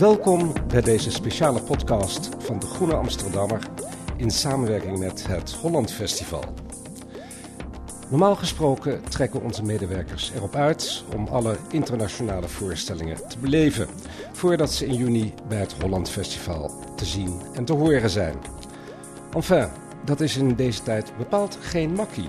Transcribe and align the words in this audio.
Welkom 0.00 0.52
bij 0.68 0.80
deze 0.80 1.10
speciale 1.10 1.62
podcast 1.62 2.28
van 2.38 2.58
de 2.58 2.66
Groene 2.66 2.94
Amsterdammer 2.94 3.68
in 4.16 4.30
samenwerking 4.30 4.98
met 4.98 5.26
het 5.26 5.52
Holland 5.52 5.92
Festival. 5.92 6.44
Normaal 8.08 8.36
gesproken 8.36 9.02
trekken 9.08 9.42
onze 9.42 9.62
medewerkers 9.62 10.32
erop 10.34 10.54
uit 10.54 11.04
om 11.16 11.26
alle 11.26 11.56
internationale 11.70 12.48
voorstellingen 12.48 13.28
te 13.28 13.38
beleven, 13.38 13.88
voordat 14.32 14.72
ze 14.72 14.86
in 14.86 14.94
juni 14.94 15.34
bij 15.48 15.58
het 15.58 15.72
Holland 15.72 16.10
Festival 16.10 16.70
te 16.96 17.04
zien 17.04 17.40
en 17.54 17.64
te 17.64 17.72
horen 17.72 18.10
zijn. 18.10 18.36
Enfin, 19.34 19.68
dat 20.04 20.20
is 20.20 20.36
in 20.36 20.54
deze 20.54 20.82
tijd 20.82 21.12
bepaald 21.16 21.58
geen 21.60 21.92
makkie. 21.92 22.28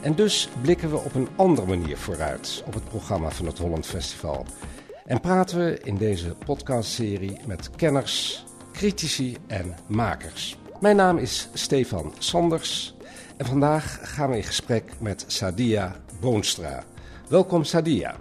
En 0.00 0.14
dus 0.14 0.48
blikken 0.62 0.90
we 0.90 0.96
op 0.96 1.14
een 1.14 1.28
andere 1.36 1.66
manier 1.66 1.96
vooruit 1.96 2.62
op 2.66 2.74
het 2.74 2.84
programma 2.84 3.30
van 3.30 3.46
het 3.46 3.58
Holland 3.58 3.86
Festival. 3.86 4.46
En 5.06 5.20
praten 5.20 5.58
we 5.58 5.80
in 5.80 5.96
deze 5.96 6.34
podcastserie 6.34 7.36
met 7.46 7.70
kenners, 7.70 8.44
critici 8.72 9.36
en 9.46 9.74
makers. 9.86 10.56
Mijn 10.80 10.96
naam 10.96 11.18
is 11.18 11.48
Stefan 11.54 12.12
Sanders 12.18 12.94
en 13.36 13.46
vandaag 13.46 14.14
gaan 14.14 14.30
we 14.30 14.36
in 14.36 14.42
gesprek 14.42 15.00
met 15.00 15.24
Sadia 15.26 15.96
Boonstra. 16.20 16.84
Welkom 17.28 17.64
Sadia. 17.64 18.16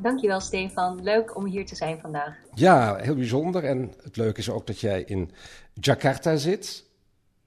Dankjewel 0.00 0.40
Stefan, 0.40 1.02
leuk 1.02 1.36
om 1.36 1.44
hier 1.44 1.66
te 1.66 1.74
zijn 1.74 1.98
vandaag. 2.00 2.36
Ja, 2.54 2.96
heel 2.96 3.14
bijzonder 3.14 3.64
en 3.64 3.92
het 4.02 4.16
leuke 4.16 4.38
is 4.38 4.50
ook 4.50 4.66
dat 4.66 4.80
jij 4.80 5.02
in 5.02 5.30
Jakarta 5.72 6.36
zit. 6.36 6.84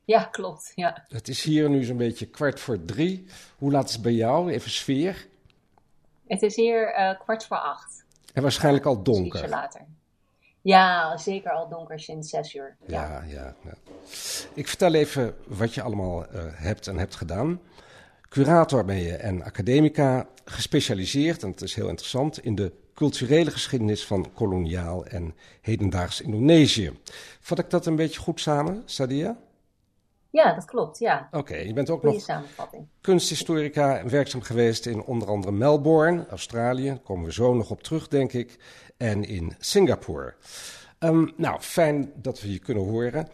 Ja, 0.05 0.23
klopt. 0.23 0.71
Ja. 0.75 1.05
Het 1.07 1.27
is 1.27 1.43
hier 1.43 1.69
nu 1.69 1.83
zo'n 1.83 1.97
beetje 1.97 2.25
kwart 2.25 2.59
voor 2.59 2.85
drie. 2.85 3.25
Hoe 3.57 3.71
laat 3.71 3.87
is 3.87 3.93
het 3.93 4.01
bij 4.01 4.13
jou? 4.13 4.51
Even 4.51 4.71
sfeer. 4.71 5.27
Het 6.27 6.41
is 6.41 6.55
hier 6.55 6.99
uh, 6.99 7.19
kwart 7.19 7.45
voor 7.45 7.57
acht. 7.57 8.05
En 8.37 8.43
waarschijnlijk 8.43 8.85
al 8.85 9.03
donker. 9.03 9.49
Later. 9.49 9.81
Ja, 10.61 11.17
zeker 11.17 11.51
al 11.51 11.69
donker 11.69 11.99
sinds 11.99 12.29
zes 12.29 12.55
uur. 12.55 12.75
Ja, 12.87 13.23
ja. 13.27 13.55
ja, 13.63 13.73
Ik 14.53 14.67
vertel 14.67 14.93
even 14.93 15.35
wat 15.47 15.73
je 15.73 15.81
allemaal 15.81 16.25
uh, 16.25 16.41
hebt 16.51 16.87
en 16.87 16.97
hebt 16.97 17.15
gedaan. 17.15 17.59
Curator 18.29 18.85
ben 18.85 18.95
je 18.95 19.15
en 19.15 19.43
academica, 19.43 20.27
gespecialiseerd, 20.45 21.43
en 21.43 21.49
het 21.49 21.61
is 21.61 21.75
heel 21.75 21.87
interessant, 21.87 22.43
in 22.43 22.55
de 22.55 22.71
culturele 22.93 23.51
geschiedenis 23.51 24.05
van 24.05 24.33
koloniaal 24.33 25.05
en 25.05 25.35
hedendaags 25.61 26.21
Indonesië. 26.21 26.99
Vat 27.39 27.59
ik 27.59 27.69
dat 27.69 27.85
een 27.85 27.95
beetje 27.95 28.19
goed 28.19 28.39
samen, 28.39 28.81
Sadia? 28.85 29.37
Ja, 30.37 30.53
dat 30.53 30.65
klopt, 30.65 30.99
ja. 30.99 31.27
Oké, 31.31 31.55
je 31.55 31.73
bent 31.73 31.89
ook 31.89 32.03
nog 32.03 32.25
kunsthistorica 33.01 33.97
en 33.97 34.09
werkzaam 34.09 34.41
geweest 34.41 34.85
in 34.85 35.03
onder 35.03 35.27
andere 35.27 35.51
Melbourne, 35.51 36.25
Australië. 36.29 36.87
Daar 36.87 36.99
komen 36.99 37.25
we 37.25 37.33
zo 37.33 37.53
nog 37.53 37.69
op 37.69 37.83
terug, 37.83 38.07
denk 38.07 38.33
ik. 38.33 38.57
En 38.97 39.23
in 39.23 39.55
Singapore. 39.59 40.33
Um, 40.99 41.33
nou, 41.35 41.59
fijn 41.59 42.11
dat 42.15 42.41
we 42.41 42.51
je 42.51 42.59
kunnen 42.59 42.83
horen. 42.83 43.27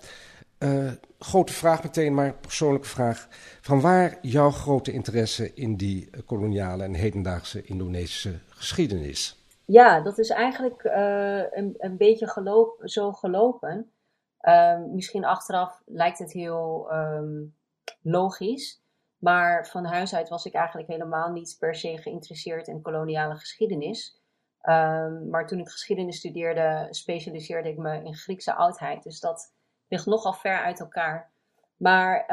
Uh, 0.59 0.91
grote 1.19 1.53
vraag 1.53 1.83
meteen, 1.83 2.13
maar 2.13 2.33
persoonlijke 2.33 2.87
vraag. 2.87 3.27
Van 3.61 3.81
waar 3.81 4.17
jouw 4.21 4.49
grote 4.49 4.91
interesse 4.91 5.53
in 5.53 5.75
die 5.75 6.09
koloniale 6.25 6.83
en 6.83 6.93
hedendaagse 6.93 7.63
Indonesische 7.63 8.39
geschiedenis? 8.49 9.37
Ja, 9.65 10.01
dat 10.01 10.17
is 10.17 10.29
eigenlijk 10.29 10.83
uh, 10.83 11.37
een, 11.51 11.75
een 11.77 11.97
beetje 11.97 12.27
geloop, 12.27 12.81
zo 12.83 13.11
gelopen. 13.11 13.92
Um, 14.49 14.95
misschien 14.95 15.25
achteraf 15.25 15.81
lijkt 15.85 16.19
het 16.19 16.31
heel 16.31 16.93
um, 16.93 17.55
logisch. 18.01 18.81
Maar 19.17 19.67
van 19.67 19.85
huis 19.85 20.15
uit 20.15 20.29
was 20.29 20.45
ik 20.45 20.53
eigenlijk 20.53 20.87
helemaal 20.87 21.31
niet 21.31 21.55
per 21.59 21.75
se 21.75 21.97
geïnteresseerd 21.97 22.67
in 22.67 22.81
koloniale 22.81 23.35
geschiedenis. 23.35 24.21
Um, 24.69 25.29
maar 25.29 25.47
toen 25.47 25.59
ik 25.59 25.69
geschiedenis 25.69 26.17
studeerde, 26.17 26.87
specialiseerde 26.89 27.69
ik 27.69 27.77
me 27.77 28.03
in 28.03 28.15
Griekse 28.15 28.53
oudheid. 28.53 29.03
Dus 29.03 29.19
dat 29.19 29.53
ligt 29.87 30.05
nogal 30.05 30.33
ver 30.33 30.61
uit 30.61 30.79
elkaar. 30.79 31.31
Maar 31.77 32.25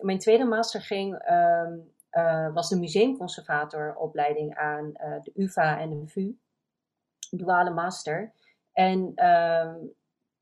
mijn 0.00 0.18
tweede 0.18 0.44
master 0.44 0.80
ging, 0.82 1.28
uh, 2.12 2.52
was 2.52 2.68
de 2.68 2.78
museumconservatoropleiding 2.78 4.56
aan 4.56 4.84
uh, 4.86 5.22
de 5.22 5.32
UvA 5.34 5.78
en 5.78 5.90
de 5.90 6.06
VU. 6.06 6.38
Duale 7.30 7.70
master. 7.70 8.32
En 8.72 9.12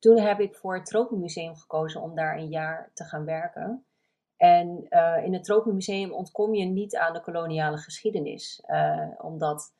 toen 0.04 0.18
heb 0.18 0.40
ik 0.40 0.54
voor 0.54 0.74
het 0.74 0.86
Tropenmuseum 0.86 1.56
gekozen 1.56 2.00
om 2.00 2.14
daar 2.14 2.36
een 2.36 2.48
jaar 2.48 2.90
te 2.94 3.04
gaan 3.04 3.24
werken. 3.24 3.84
En 4.36 4.86
uh, 4.90 5.24
in 5.24 5.32
het 5.32 5.44
Tropenmuseum 5.44 6.12
ontkom 6.12 6.54
je 6.54 6.64
niet 6.64 6.96
aan 6.96 7.12
de 7.12 7.20
koloniale 7.20 7.76
geschiedenis, 7.76 8.62
uh, 8.66 9.08
omdat 9.18 9.72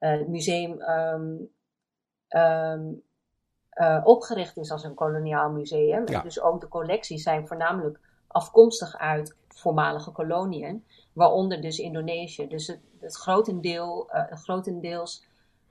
uh, 0.00 0.10
het 0.10 0.28
museum 0.28 0.80
um, 0.80 1.48
um, 2.28 3.02
opgericht 4.04 4.56
is 4.56 4.70
als 4.70 4.84
een 4.84 4.94
koloniaal 4.94 5.50
museum. 5.50 6.08
Ja. 6.08 6.22
Dus 6.22 6.40
ook 6.40 6.60
de 6.60 6.68
collecties 6.68 7.22
zijn 7.22 7.46
voornamelijk 7.46 8.00
afkomstig 8.26 8.98
uit 8.98 9.36
voormalige 9.48 10.10
koloniën, 10.10 10.84
waaronder 11.12 11.60
dus 11.60 11.78
Indonesië. 11.78 12.48
Dus 12.48 12.66
het, 12.66 12.80
het 13.00 13.16
grotendeel, 13.16 14.10
grotendeels 14.30 15.24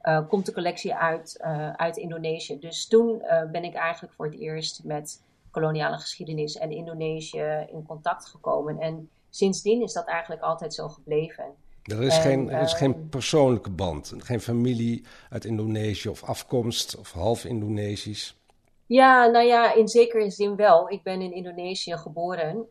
uh, 0.05 0.27
komt 0.27 0.45
de 0.45 0.53
collectie 0.53 0.95
uit, 0.95 1.39
uh, 1.41 1.71
uit 1.71 1.97
Indonesië. 1.97 2.59
Dus 2.59 2.87
toen 2.87 3.21
uh, 3.21 3.43
ben 3.51 3.63
ik 3.63 3.73
eigenlijk 3.73 4.13
voor 4.13 4.25
het 4.25 4.39
eerst 4.39 4.83
met 4.83 5.21
koloniale 5.51 5.97
geschiedenis 5.97 6.57
en 6.57 6.71
Indonesië 6.71 7.65
in 7.71 7.85
contact 7.85 8.25
gekomen. 8.25 8.79
En 8.79 9.09
sindsdien 9.29 9.81
is 9.81 9.93
dat 9.93 10.05
eigenlijk 10.05 10.41
altijd 10.41 10.73
zo 10.73 10.87
gebleven. 10.87 11.45
Er 11.83 12.03
is, 12.03 12.15
en, 12.15 12.21
geen, 12.21 12.49
er 12.49 12.61
is 12.61 12.73
geen 12.73 13.09
persoonlijke 13.09 13.69
band, 13.69 14.13
geen 14.17 14.39
familie 14.39 15.03
uit 15.29 15.45
Indonesië 15.45 16.09
of 16.09 16.23
afkomst 16.23 16.97
of 16.97 17.11
half 17.11 17.45
Indonesisch. 17.45 18.37
Ja, 18.85 19.25
nou 19.25 19.45
ja, 19.45 19.73
in 19.73 19.87
zekere 19.87 20.29
zin 20.29 20.55
wel. 20.55 20.89
Ik 20.89 21.03
ben 21.03 21.21
in 21.21 21.33
Indonesië 21.33 21.97
geboren, 21.97 22.65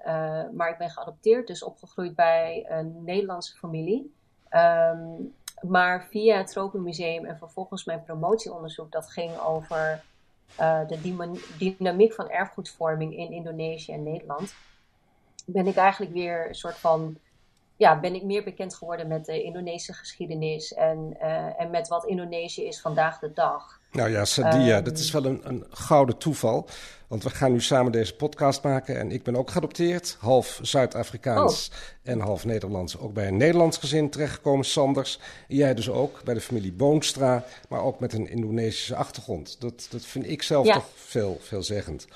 maar 0.52 0.70
ik 0.70 0.78
ben 0.78 0.90
geadopteerd, 0.90 1.46
dus 1.46 1.62
opgegroeid 1.62 2.14
bij 2.14 2.66
een 2.68 3.04
Nederlandse 3.04 3.56
familie. 3.56 4.14
Um, 4.50 5.34
maar 5.60 6.06
via 6.10 6.36
het 6.36 6.46
Tropenmuseum 6.46 7.24
en 7.24 7.38
vervolgens 7.38 7.84
mijn 7.84 8.02
promotieonderzoek, 8.02 8.92
dat 8.92 9.10
ging 9.10 9.38
over 9.38 10.02
uh, 10.60 10.88
de 10.88 11.30
dynamiek 11.58 12.12
van 12.12 12.30
erfgoedvorming 12.30 13.16
in 13.16 13.32
Indonesië 13.32 13.92
en 13.92 14.02
Nederland, 14.02 14.54
ben 15.46 15.66
ik 15.66 15.76
eigenlijk 15.76 16.12
weer 16.12 16.48
een 16.48 16.54
soort 16.54 16.78
van, 16.78 17.18
ja, 17.76 18.00
ben 18.00 18.14
ik 18.14 18.22
meer 18.22 18.44
bekend 18.44 18.74
geworden 18.74 19.08
met 19.08 19.24
de 19.24 19.42
Indonesische 19.42 19.92
geschiedenis 19.92 20.74
en, 20.74 21.16
uh, 21.22 21.60
en 21.60 21.70
met 21.70 21.88
wat 21.88 22.04
Indonesië 22.04 22.64
is 22.64 22.80
vandaag 22.80 23.18
de 23.18 23.32
dag. 23.32 23.80
Nou 23.94 24.10
ja, 24.10 24.24
Sadia, 24.24 24.76
um, 24.76 24.84
dat 24.84 24.98
is 24.98 25.10
wel 25.10 25.24
een, 25.24 25.40
een 25.42 25.64
gouden 25.70 26.18
toeval. 26.18 26.68
Want 27.06 27.22
we 27.22 27.30
gaan 27.30 27.52
nu 27.52 27.60
samen 27.60 27.92
deze 27.92 28.14
podcast 28.14 28.62
maken. 28.62 28.98
En 28.98 29.10
ik 29.10 29.22
ben 29.22 29.36
ook 29.36 29.50
geadopteerd. 29.50 30.16
Half 30.20 30.58
Zuid-Afrikaans 30.62 31.70
oh. 31.72 32.10
en 32.12 32.20
half 32.20 32.44
Nederlands. 32.44 32.98
Ook 32.98 33.12
bij 33.12 33.28
een 33.28 33.36
Nederlands 33.36 33.78
gezin 33.78 34.10
terechtgekomen, 34.10 34.64
Sanders. 34.64 35.20
En 35.48 35.56
jij 35.56 35.74
dus 35.74 35.90
ook, 35.90 36.22
bij 36.24 36.34
de 36.34 36.40
familie 36.40 36.72
Boonstra. 36.72 37.44
Maar 37.68 37.82
ook 37.82 38.00
met 38.00 38.12
een 38.12 38.28
Indonesische 38.28 38.96
achtergrond. 38.96 39.60
Dat, 39.60 39.86
dat 39.90 40.04
vind 40.04 40.28
ik 40.28 40.42
zelf 40.42 40.66
ja. 40.66 40.74
toch 40.74 40.88
veel, 40.94 41.38
veelzeggend. 41.40 42.06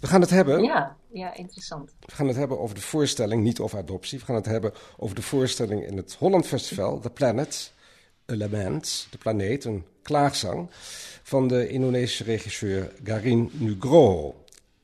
We 0.00 0.06
gaan 0.06 0.20
het 0.20 0.30
hebben... 0.30 0.62
Ja, 0.62 0.96
ja, 1.12 1.34
interessant. 1.34 1.94
We 2.00 2.14
gaan 2.14 2.28
het 2.28 2.36
hebben 2.36 2.60
over 2.60 2.74
de 2.74 2.82
voorstelling, 2.82 3.42
niet 3.42 3.60
over 3.60 3.78
adoptie. 3.78 4.18
We 4.18 4.24
gaan 4.24 4.34
het 4.34 4.46
hebben 4.46 4.72
over 4.96 5.16
de 5.16 5.22
voorstelling 5.22 5.86
in 5.86 5.96
het 5.96 6.16
Holland 6.18 6.46
Festival, 6.46 6.98
The 6.98 7.10
Planet 7.10 7.72
Element, 8.32 9.06
de 9.10 9.18
planeet, 9.18 9.64
een 9.64 9.84
klaagzang 10.02 10.68
van 11.22 11.48
de 11.48 11.68
Indonesische 11.68 12.24
regisseur 12.24 12.92
Garin 13.04 13.50
Nugroho. 13.52 14.34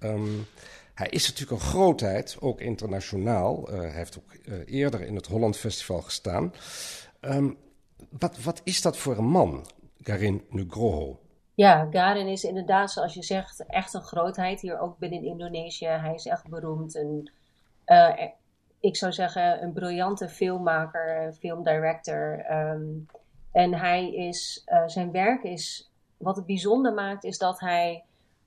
Um, 0.00 0.46
hij 0.94 1.08
is 1.08 1.28
natuurlijk 1.28 1.60
een 1.62 1.68
grootheid, 1.68 2.36
ook 2.40 2.60
internationaal. 2.60 3.72
Uh, 3.72 3.80
hij 3.80 3.90
heeft 3.90 4.18
ook 4.18 4.32
uh, 4.44 4.54
eerder 4.66 5.00
in 5.00 5.14
het 5.14 5.26
Holland 5.26 5.56
Festival 5.56 6.02
gestaan. 6.02 6.52
Um, 7.20 7.56
wat, 8.18 8.42
wat 8.42 8.60
is 8.64 8.82
dat 8.82 8.96
voor 8.96 9.18
een 9.18 9.28
man, 9.30 9.66
Garin 10.02 10.44
Nugroho? 10.50 11.20
Ja, 11.54 11.88
Garin 11.90 12.26
is 12.26 12.44
inderdaad, 12.44 12.90
zoals 12.90 13.14
je 13.14 13.22
zegt, 13.22 13.64
echt 13.66 13.94
een 13.94 14.02
grootheid. 14.02 14.60
Hier 14.60 14.80
ook 14.80 14.98
binnen 14.98 15.24
Indonesië. 15.24 15.86
Hij 15.86 16.14
is 16.14 16.26
echt 16.26 16.48
beroemd. 16.48 16.94
Een, 16.94 17.30
uh, 17.86 18.10
ik 18.80 18.96
zou 18.96 19.12
zeggen, 19.12 19.62
een 19.62 19.72
briljante 19.72 20.28
filmmaker, 20.28 21.32
filmdirector. 21.38 22.44
Um, 22.50 23.06
en 23.52 23.74
hij 23.74 24.14
is, 24.14 24.64
zijn 24.86 25.10
werk 25.10 25.42
is 25.42 25.90
wat 26.16 26.36
het 26.36 26.46
bijzonder 26.46 26.94
maakt, 26.94 27.24
is 27.24 27.38
dat 27.38 27.60
hij 27.60 28.04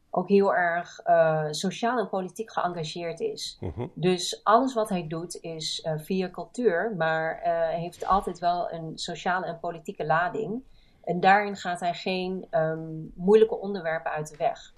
ook 0.09 0.27
heel 0.27 0.55
erg 0.55 1.01
uh, 1.07 1.47
sociaal 1.49 1.99
en 1.99 2.09
politiek 2.09 2.51
geëngageerd 2.51 3.19
is. 3.19 3.57
Uh-huh. 3.61 3.87
Dus 3.93 4.43
alles 4.43 4.73
wat 4.73 4.89
hij 4.89 5.07
doet 5.07 5.35
is 5.41 5.85
uh, 5.85 5.93
via 5.97 6.29
cultuur, 6.29 6.93
maar 6.97 7.39
heeft 7.73 8.05
altijd 8.05 8.39
wel 8.39 8.71
een 8.71 8.97
sociale 8.97 9.45
en 9.45 9.59
politieke 9.59 10.05
lading. 10.05 10.63
En 11.03 11.19
daarin 11.19 11.55
gaat 11.55 11.79
hij 11.79 11.93
geen 11.93 12.47
um, 12.51 13.11
moeilijke 13.15 13.57
onderwerpen 13.57 14.11
uit 14.11 14.29
de 14.29 14.37
weg. 14.37 14.73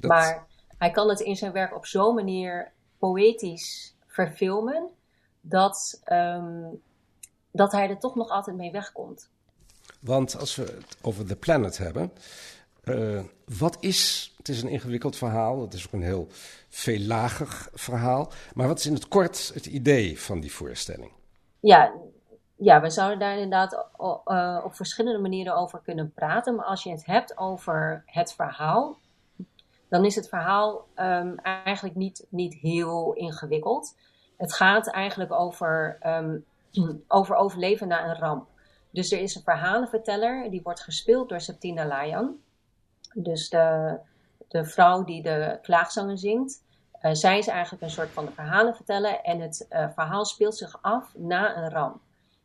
Dat... 0.00 0.10
Maar 0.10 0.46
hij 0.78 0.90
kan 0.90 1.08
het 1.08 1.20
in 1.20 1.36
zijn 1.36 1.52
werk 1.52 1.74
op 1.74 1.86
zo'n 1.86 2.14
manier 2.14 2.72
poëtisch 2.98 3.96
verfilmen, 4.06 4.88
dat, 5.40 6.02
um, 6.12 6.82
dat 7.52 7.72
hij 7.72 7.88
er 7.88 7.98
toch 7.98 8.14
nog 8.14 8.28
altijd 8.28 8.56
mee 8.56 8.70
wegkomt. 8.70 9.28
Want 10.00 10.38
als 10.38 10.56
we 10.56 10.62
het 10.62 10.96
over 11.02 11.26
The 11.26 11.36
Planet 11.36 11.78
hebben, 11.78 12.12
wat 13.58 13.76
is, 13.80 14.32
het 14.36 14.48
is 14.48 14.62
een 14.62 14.68
ingewikkeld 14.68 15.16
verhaal, 15.16 15.60
het 15.60 15.74
is 15.74 15.86
ook 15.86 15.92
een 15.92 16.02
heel 16.02 16.26
veellagig 16.68 17.68
verhaal, 17.74 18.30
maar 18.54 18.66
wat 18.66 18.78
is 18.78 18.86
in 18.86 18.94
het 18.94 19.08
kort 19.08 19.50
het 19.54 19.66
idee 19.66 20.20
van 20.20 20.40
die 20.40 20.52
voorstelling? 20.52 21.12
Ja, 21.60 21.92
ja, 22.56 22.80
we 22.80 22.90
zouden 22.90 23.18
daar 23.18 23.34
inderdaad 23.34 23.86
uh, 24.24 24.60
op 24.64 24.74
verschillende 24.74 25.18
manieren 25.18 25.56
over 25.56 25.80
kunnen 25.84 26.12
praten. 26.12 26.54
Maar 26.54 26.64
als 26.64 26.82
je 26.82 26.90
het 26.90 27.06
hebt 27.06 27.38
over 27.38 28.02
het 28.06 28.32
verhaal, 28.32 28.96
dan 29.88 30.04
is 30.04 30.14
het 30.14 30.28
verhaal 30.28 30.86
um, 30.96 31.38
eigenlijk 31.38 31.94
niet, 31.94 32.26
niet 32.28 32.54
heel 32.54 33.12
ingewikkeld. 33.12 33.96
Het 34.36 34.52
gaat 34.52 34.90
eigenlijk 34.90 35.32
over, 35.32 35.98
um, 36.06 36.44
over 37.08 37.36
overleven 37.36 37.88
na 37.88 38.08
een 38.08 38.18
ramp. 38.18 38.48
Dus 38.90 39.12
er 39.12 39.20
is 39.20 39.34
een 39.34 39.42
verhalenverteller, 39.42 40.50
die 40.50 40.62
wordt 40.62 40.80
gespeeld 40.80 41.28
door 41.28 41.40
Septina 41.40 41.86
Layan. 41.86 42.36
Dus 43.14 43.48
de, 43.48 43.98
de 44.48 44.64
vrouw 44.64 45.04
die 45.04 45.22
de 45.22 45.58
klaagzangen 45.62 46.18
zingt. 46.18 46.62
Uh, 47.02 47.12
zij 47.12 47.38
is 47.38 47.46
eigenlijk 47.46 47.82
een 47.82 47.90
soort 47.90 48.10
van 48.10 48.24
de 48.24 48.32
verhalenverteller. 48.32 49.20
En 49.20 49.40
het 49.40 49.66
uh, 49.70 49.88
verhaal 49.94 50.24
speelt 50.24 50.56
zich 50.56 50.82
af 50.82 51.14
na 51.16 51.56
een 51.56 51.70
ramp. 51.70 52.00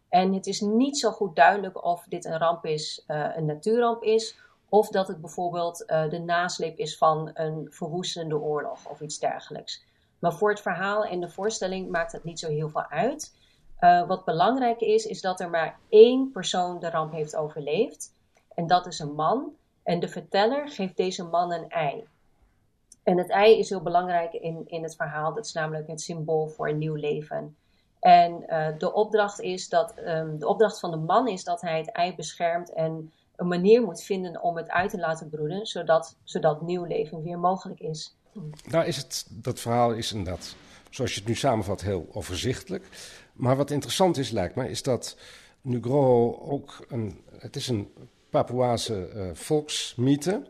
En 0.09 0.33
het 0.33 0.47
is 0.47 0.61
niet 0.61 0.99
zo 0.99 1.11
goed 1.11 1.35
duidelijk 1.35 1.83
of 1.83 2.05
dit 2.09 2.25
een 2.25 2.37
ramp 2.37 2.65
is, 2.65 3.03
uh, 3.07 3.35
een 3.35 3.45
natuurramp 3.45 4.03
is, 4.03 4.39
of 4.69 4.89
dat 4.89 5.07
het 5.07 5.21
bijvoorbeeld 5.21 5.77
de 5.87 6.21
nasleep 6.25 6.77
is 6.77 6.97
van 6.97 7.31
een 7.33 7.67
verwoestende 7.69 8.37
oorlog 8.37 8.89
of 8.89 9.01
iets 9.01 9.19
dergelijks. 9.19 9.85
Maar 10.19 10.33
voor 10.33 10.49
het 10.49 10.61
verhaal 10.61 11.03
en 11.03 11.19
de 11.19 11.29
voorstelling 11.29 11.89
maakt 11.89 12.11
het 12.11 12.23
niet 12.23 12.39
zo 12.39 12.49
heel 12.49 12.69
veel 12.69 12.85
uit. 12.85 13.33
Uh, 13.79 14.07
wat 14.07 14.25
belangrijk 14.25 14.79
is, 14.79 15.05
is 15.05 15.21
dat 15.21 15.39
er 15.39 15.49
maar 15.49 15.79
één 15.89 16.31
persoon 16.31 16.79
de 16.79 16.89
ramp 16.89 17.11
heeft 17.11 17.35
overleefd. 17.35 18.13
En 18.55 18.67
dat 18.67 18.85
is 18.85 18.99
een 18.99 19.13
man. 19.13 19.55
En 19.83 19.99
de 19.99 20.07
verteller 20.07 20.69
geeft 20.69 20.97
deze 20.97 21.23
man 21.23 21.51
een 21.51 21.69
ei. 21.69 22.07
En 23.03 23.17
het 23.17 23.29
ei 23.29 23.59
is 23.59 23.69
heel 23.69 23.81
belangrijk 23.81 24.33
in, 24.33 24.63
in 24.65 24.83
het 24.83 24.95
verhaal. 24.95 25.33
Dat 25.33 25.45
is 25.45 25.53
namelijk 25.53 25.87
het 25.87 26.01
symbool 26.01 26.47
voor 26.47 26.69
een 26.69 26.77
nieuw 26.77 26.95
leven. 26.95 27.55
En 27.99 28.43
uh, 28.47 28.67
de 28.77 28.93
opdracht 28.93 29.39
is 29.39 29.69
dat 29.69 29.93
um, 30.05 30.39
de 30.39 30.47
opdracht 30.47 30.79
van 30.79 30.91
de 30.91 30.97
man 30.97 31.27
is 31.27 31.43
dat 31.43 31.61
hij 31.61 31.77
het 31.77 31.91
ei 31.91 32.15
beschermt 32.15 32.73
en 32.73 33.11
een 33.35 33.47
manier 33.47 33.81
moet 33.81 34.03
vinden 34.03 34.41
om 34.41 34.57
het 34.57 34.69
uit 34.69 34.89
te 34.89 34.97
laten 34.97 35.29
broeden, 35.29 35.65
zodat, 35.65 36.15
zodat 36.23 36.61
nieuw 36.61 36.83
leven 36.83 37.23
weer 37.23 37.39
mogelijk 37.39 37.79
is. 37.79 38.15
Nou 38.69 38.85
is 38.85 38.97
het, 38.97 39.27
dat 39.31 39.59
verhaal 39.59 39.91
is 39.91 40.11
inderdaad, 40.11 40.55
zoals 40.89 41.13
je 41.13 41.19
het 41.19 41.29
nu 41.29 41.35
samenvat, 41.35 41.81
heel 41.81 42.07
overzichtelijk. 42.11 42.89
Maar 43.37 43.55
wat 43.55 43.71
interessant 43.71 44.17
is, 44.17 44.29
lijkt 44.29 44.55
me, 44.55 44.69
is 44.69 44.83
dat 44.83 45.17
Nugroho 45.61 46.39
ook 46.39 46.85
een, 46.87 47.21
het 47.37 47.55
is 47.55 47.67
een 47.67 47.93
Papuaanse 48.29 49.09
uh, 49.15 49.29
volksmythe. 49.33 50.43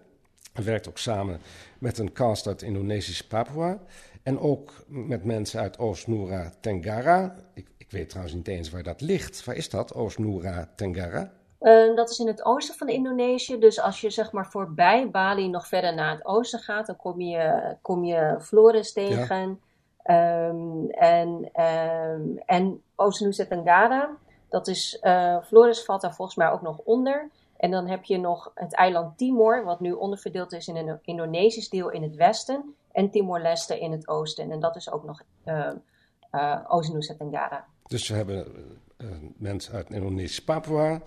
Hij 0.54 0.64
werkt 0.64 0.88
ook 0.88 0.98
samen 0.98 1.42
met 1.80 1.98
een 1.98 2.14
cast 2.14 2.48
uit 2.48 2.62
Indonesisch 2.62 3.28
Papua. 3.28 3.80
En 4.24 4.40
ook 4.40 4.72
met 4.88 5.24
mensen 5.24 5.60
uit 5.60 5.80
Oost-Noora 5.80 6.52
Tenggara. 6.60 7.36
Ik, 7.54 7.68
ik, 7.78 7.92
weet 7.92 8.10
trouwens 8.10 8.36
niet 8.36 8.48
eens 8.48 8.70
waar 8.70 8.84
dat 8.84 9.02
ligt. 9.02 9.46
Waar 9.46 9.56
is 9.56 9.70
dat, 9.70 9.94
Oost-Noora 9.94 10.70
Tenggara? 10.76 11.32
Uh, 11.62 11.96
dat 11.96 12.10
is 12.10 12.20
in 12.20 12.28
het 12.28 12.46
oosten 12.46 12.76
van 12.76 12.90
Indonesië. 12.90 13.60
Dus 13.60 13.82
als 13.82 14.02
je 14.02 14.10
zeg 14.10 14.32
maar 14.32 14.48
voorbij 14.48 15.10
Bali 15.10 15.50
nog 15.50 15.68
verder 15.68 15.96
naar 15.96 16.12
het 16.12 16.26
oosten 16.26 16.60
gaat, 16.60 16.86
dan 16.86 16.96
kom 16.96 17.22
je, 17.22 17.76
kom 17.82 18.04
je 18.04 18.36
Flores 18.40 18.94
tegen. 18.94 19.50
Ja. 19.50 19.58
Um, 20.10 20.90
en 20.90 21.52
um, 21.62 22.38
en 22.46 22.82
Oost-Nusa 22.96 23.46
dat 24.50 24.68
is, 24.68 25.00
uh, 25.02 25.44
Flores 25.44 25.84
valt 25.84 26.02
daar 26.02 26.16
volgens 26.16 26.38
mij 26.38 26.50
ook 26.50 26.62
nog 26.62 26.78
onder. 26.78 27.30
En 27.58 27.72
dan 27.72 27.88
heb 27.88 28.04
je 28.04 28.18
nog 28.18 28.52
het 28.56 28.74
eiland 28.74 29.18
Timor, 29.18 29.64
wat 29.64 29.80
nu 29.80 29.92
onderverdeeld 29.92 30.54
is 30.54 30.68
in 30.68 30.76
een 30.76 31.00
Indonesisch 31.02 31.70
deel 31.70 31.90
in 31.90 32.04
het 32.04 32.16
westen 32.16 32.76
en 32.92 33.10
Timor-Leste 33.10 33.80
in 33.80 33.92
het 33.92 34.08
oosten. 34.08 34.52
En 34.52 34.60
dat 34.60 34.76
is 34.76 34.92
ook 34.92 35.04
nog 35.04 35.22
uh, 35.46 35.70
uh, 36.32 36.60
Oost-Nusa. 36.68 37.66
Dus 37.88 38.08
we 38.08 38.16
hebben 38.16 38.48
uh, 38.98 39.08
mensen 39.38 39.74
uit 39.74 39.90
Indonesisch 39.90 40.44
Papua, 40.44 41.02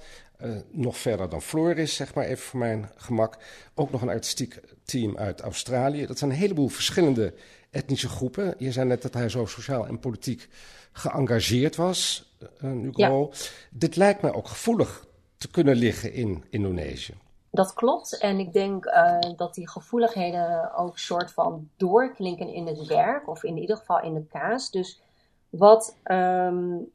nog 0.70 0.96
verder 0.96 1.28
dan 1.28 1.42
Flores, 1.42 1.96
zeg 1.96 2.14
maar 2.14 2.24
even 2.24 2.42
voor 2.42 2.58
mijn 2.58 2.90
gemak. 2.96 3.38
Ook 3.74 3.90
nog 3.90 4.02
een 4.02 4.08
artistiek 4.08 4.60
team 4.84 5.16
uit 5.16 5.40
Australië. 5.40 6.06
Dat 6.06 6.18
zijn 6.18 6.30
een 6.30 6.36
heleboel 6.36 6.68
verschillende 6.68 7.34
etnische 7.70 8.08
groepen. 8.08 8.54
Je 8.58 8.72
zei 8.72 8.86
net 8.86 9.02
dat 9.02 9.14
hij 9.14 9.28
zo 9.28 9.46
sociaal 9.46 9.86
en 9.86 9.98
politiek 9.98 10.48
geëngageerd 10.92 11.76
was, 11.76 12.32
Nugo. 12.60 13.28
Ja. 13.32 13.36
Dit 13.70 13.96
lijkt 13.96 14.22
mij 14.22 14.32
ook 14.32 14.48
gevoelig 14.48 15.06
te 15.36 15.50
kunnen 15.50 15.76
liggen 15.76 16.12
in 16.12 16.44
Indonesië. 16.50 17.14
Dat 17.50 17.72
klopt. 17.72 18.18
En 18.18 18.38
ik 18.38 18.52
denk 18.52 18.84
uh, 18.84 19.18
dat 19.36 19.54
die 19.54 19.68
gevoeligheden 19.68 20.74
ook 20.74 20.98
soort 20.98 21.32
van 21.32 21.68
doorklinken 21.76 22.48
in 22.48 22.66
het 22.66 22.86
werk, 22.86 23.28
of 23.28 23.44
in 23.44 23.58
ieder 23.58 23.76
geval 23.76 24.02
in 24.02 24.14
de 24.14 24.24
kaas. 24.26 24.70
Dus 24.70 25.00
wat, 25.48 25.96
um, 26.04 26.90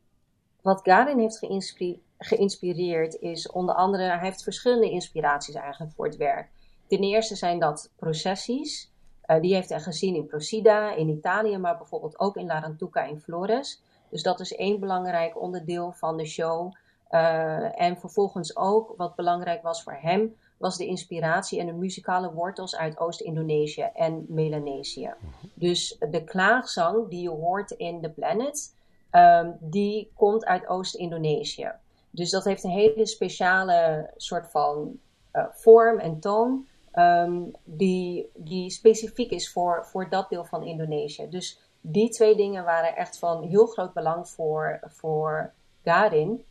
wat 0.61 0.79
Garin 0.83 1.19
heeft 1.19 1.37
geïnspi 1.37 2.03
geïnspireerd 2.17 3.15
is 3.15 3.51
onder 3.51 3.75
andere, 3.75 4.03
hij 4.03 4.19
heeft 4.19 4.43
verschillende 4.43 4.89
inspiraties 4.89 5.55
eigenlijk 5.55 5.93
voor 5.95 6.05
het 6.05 6.17
werk. 6.17 6.49
Ten 6.87 6.99
eerste 6.99 7.35
zijn 7.35 7.59
dat 7.59 7.89
processies. 7.95 8.91
Uh, 9.27 9.41
die 9.41 9.53
heeft 9.53 9.69
hij 9.69 9.79
gezien 9.79 10.15
in 10.15 10.25
Procida, 10.25 10.95
in 10.95 11.09
Italië, 11.09 11.57
maar 11.57 11.77
bijvoorbeeld 11.77 12.19
ook 12.19 12.35
in 12.35 12.45
Larantuca 12.45 13.03
in 13.03 13.19
Flores. 13.19 13.81
Dus 14.09 14.23
dat 14.23 14.39
is 14.39 14.55
één 14.55 14.79
belangrijk 14.79 15.41
onderdeel 15.41 15.91
van 15.91 16.17
de 16.17 16.25
show. 16.25 16.73
Uh, 17.11 17.81
en 17.81 17.97
vervolgens 17.97 18.57
ook, 18.57 18.93
wat 18.97 19.15
belangrijk 19.15 19.61
was 19.61 19.83
voor 19.83 19.97
hem, 20.01 20.35
was 20.57 20.77
de 20.77 20.85
inspiratie 20.85 21.59
en 21.59 21.65
de 21.65 21.73
muzikale 21.73 22.33
wortels 22.33 22.75
uit 22.75 22.99
Oost-Indonesië 22.99 23.89
en 23.93 24.25
Melanesië. 24.27 25.13
Dus 25.53 25.97
de 26.09 26.23
klaagzang 26.23 27.09
die 27.09 27.21
je 27.21 27.29
hoort 27.29 27.71
in 27.71 28.01
The 28.01 28.09
Planet, 28.09 28.75
um, 29.11 29.57
die 29.59 30.11
komt 30.15 30.45
uit 30.45 30.67
Oost-Indonesië. 30.67 31.71
Dus 32.09 32.29
dat 32.29 32.43
heeft 32.43 32.63
een 32.63 32.69
hele 32.69 33.05
speciale 33.05 34.09
soort 34.15 34.51
van 34.51 34.99
uh, 35.33 35.45
vorm 35.51 35.99
en 35.99 36.19
toon, 36.19 36.67
um, 36.95 37.51
die, 37.63 38.29
die 38.33 38.69
specifiek 38.69 39.31
is 39.31 39.51
voor, 39.51 39.85
voor 39.85 40.09
dat 40.09 40.29
deel 40.29 40.45
van 40.45 40.63
Indonesië. 40.63 41.29
Dus 41.29 41.59
die 41.81 42.09
twee 42.09 42.35
dingen 42.35 42.63
waren 42.63 42.95
echt 42.95 43.19
van 43.19 43.43
heel 43.43 43.65
groot 43.65 43.93
belang 43.93 44.29
voor, 44.29 44.79
voor 44.83 45.53
Garin. 45.83 46.45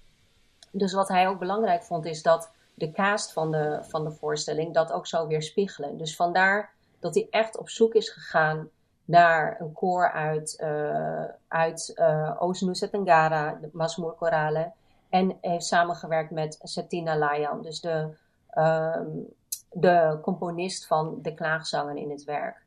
Dus 0.71 0.93
wat 0.93 1.09
hij 1.09 1.29
ook 1.29 1.39
belangrijk 1.39 1.83
vond, 1.83 2.05
is 2.07 2.23
dat 2.23 2.51
de 2.75 2.93
cast 2.93 3.33
van 3.33 3.51
de, 3.51 3.79
van 3.83 4.05
de 4.05 4.11
voorstelling 4.11 4.75
dat 4.75 4.93
ook 4.93 5.07
zou 5.07 5.29
weerspiegelen. 5.29 5.97
Dus 5.97 6.17
vandaar 6.17 6.73
dat 6.99 7.15
hij 7.15 7.27
echt 7.31 7.59
op 7.59 7.69
zoek 7.69 7.95
is 7.95 8.09
gegaan 8.09 8.69
naar 9.05 9.61
een 9.61 9.73
koor 9.73 10.13
uit, 10.13 10.59
uh, 10.63 11.25
uit 11.49 11.93
uh, 11.95 12.37
Oost-Nusa 12.39 12.89
Tenggara, 12.89 13.59
de 13.61 13.69
Masmur. 13.73 14.73
En 15.09 15.39
heeft 15.41 15.65
samengewerkt 15.67 16.31
met 16.31 16.59
Satina 16.63 17.17
Layan, 17.17 17.63
dus 17.63 17.81
de, 17.81 18.09
um, 18.55 19.27
de 19.75 20.19
componist 20.23 20.87
van 20.87 21.19
de 21.23 21.35
klaagzangen 21.35 21.97
in 21.97 22.11
het 22.11 22.25
werk. 22.25 22.63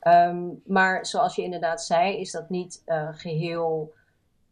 Um, 0.00 0.62
maar 0.66 1.06
zoals 1.06 1.34
je 1.34 1.42
inderdaad 1.42 1.82
zei, 1.82 2.20
is 2.20 2.30
dat 2.30 2.48
niet 2.48 2.82
uh, 2.86 3.08
geheel 3.10 3.94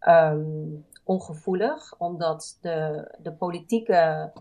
um, 0.01 0.87
ongevoelig, 1.05 1.95
omdat 1.99 2.59
de, 2.61 3.09
de 3.23 3.33
politieke 3.33 4.33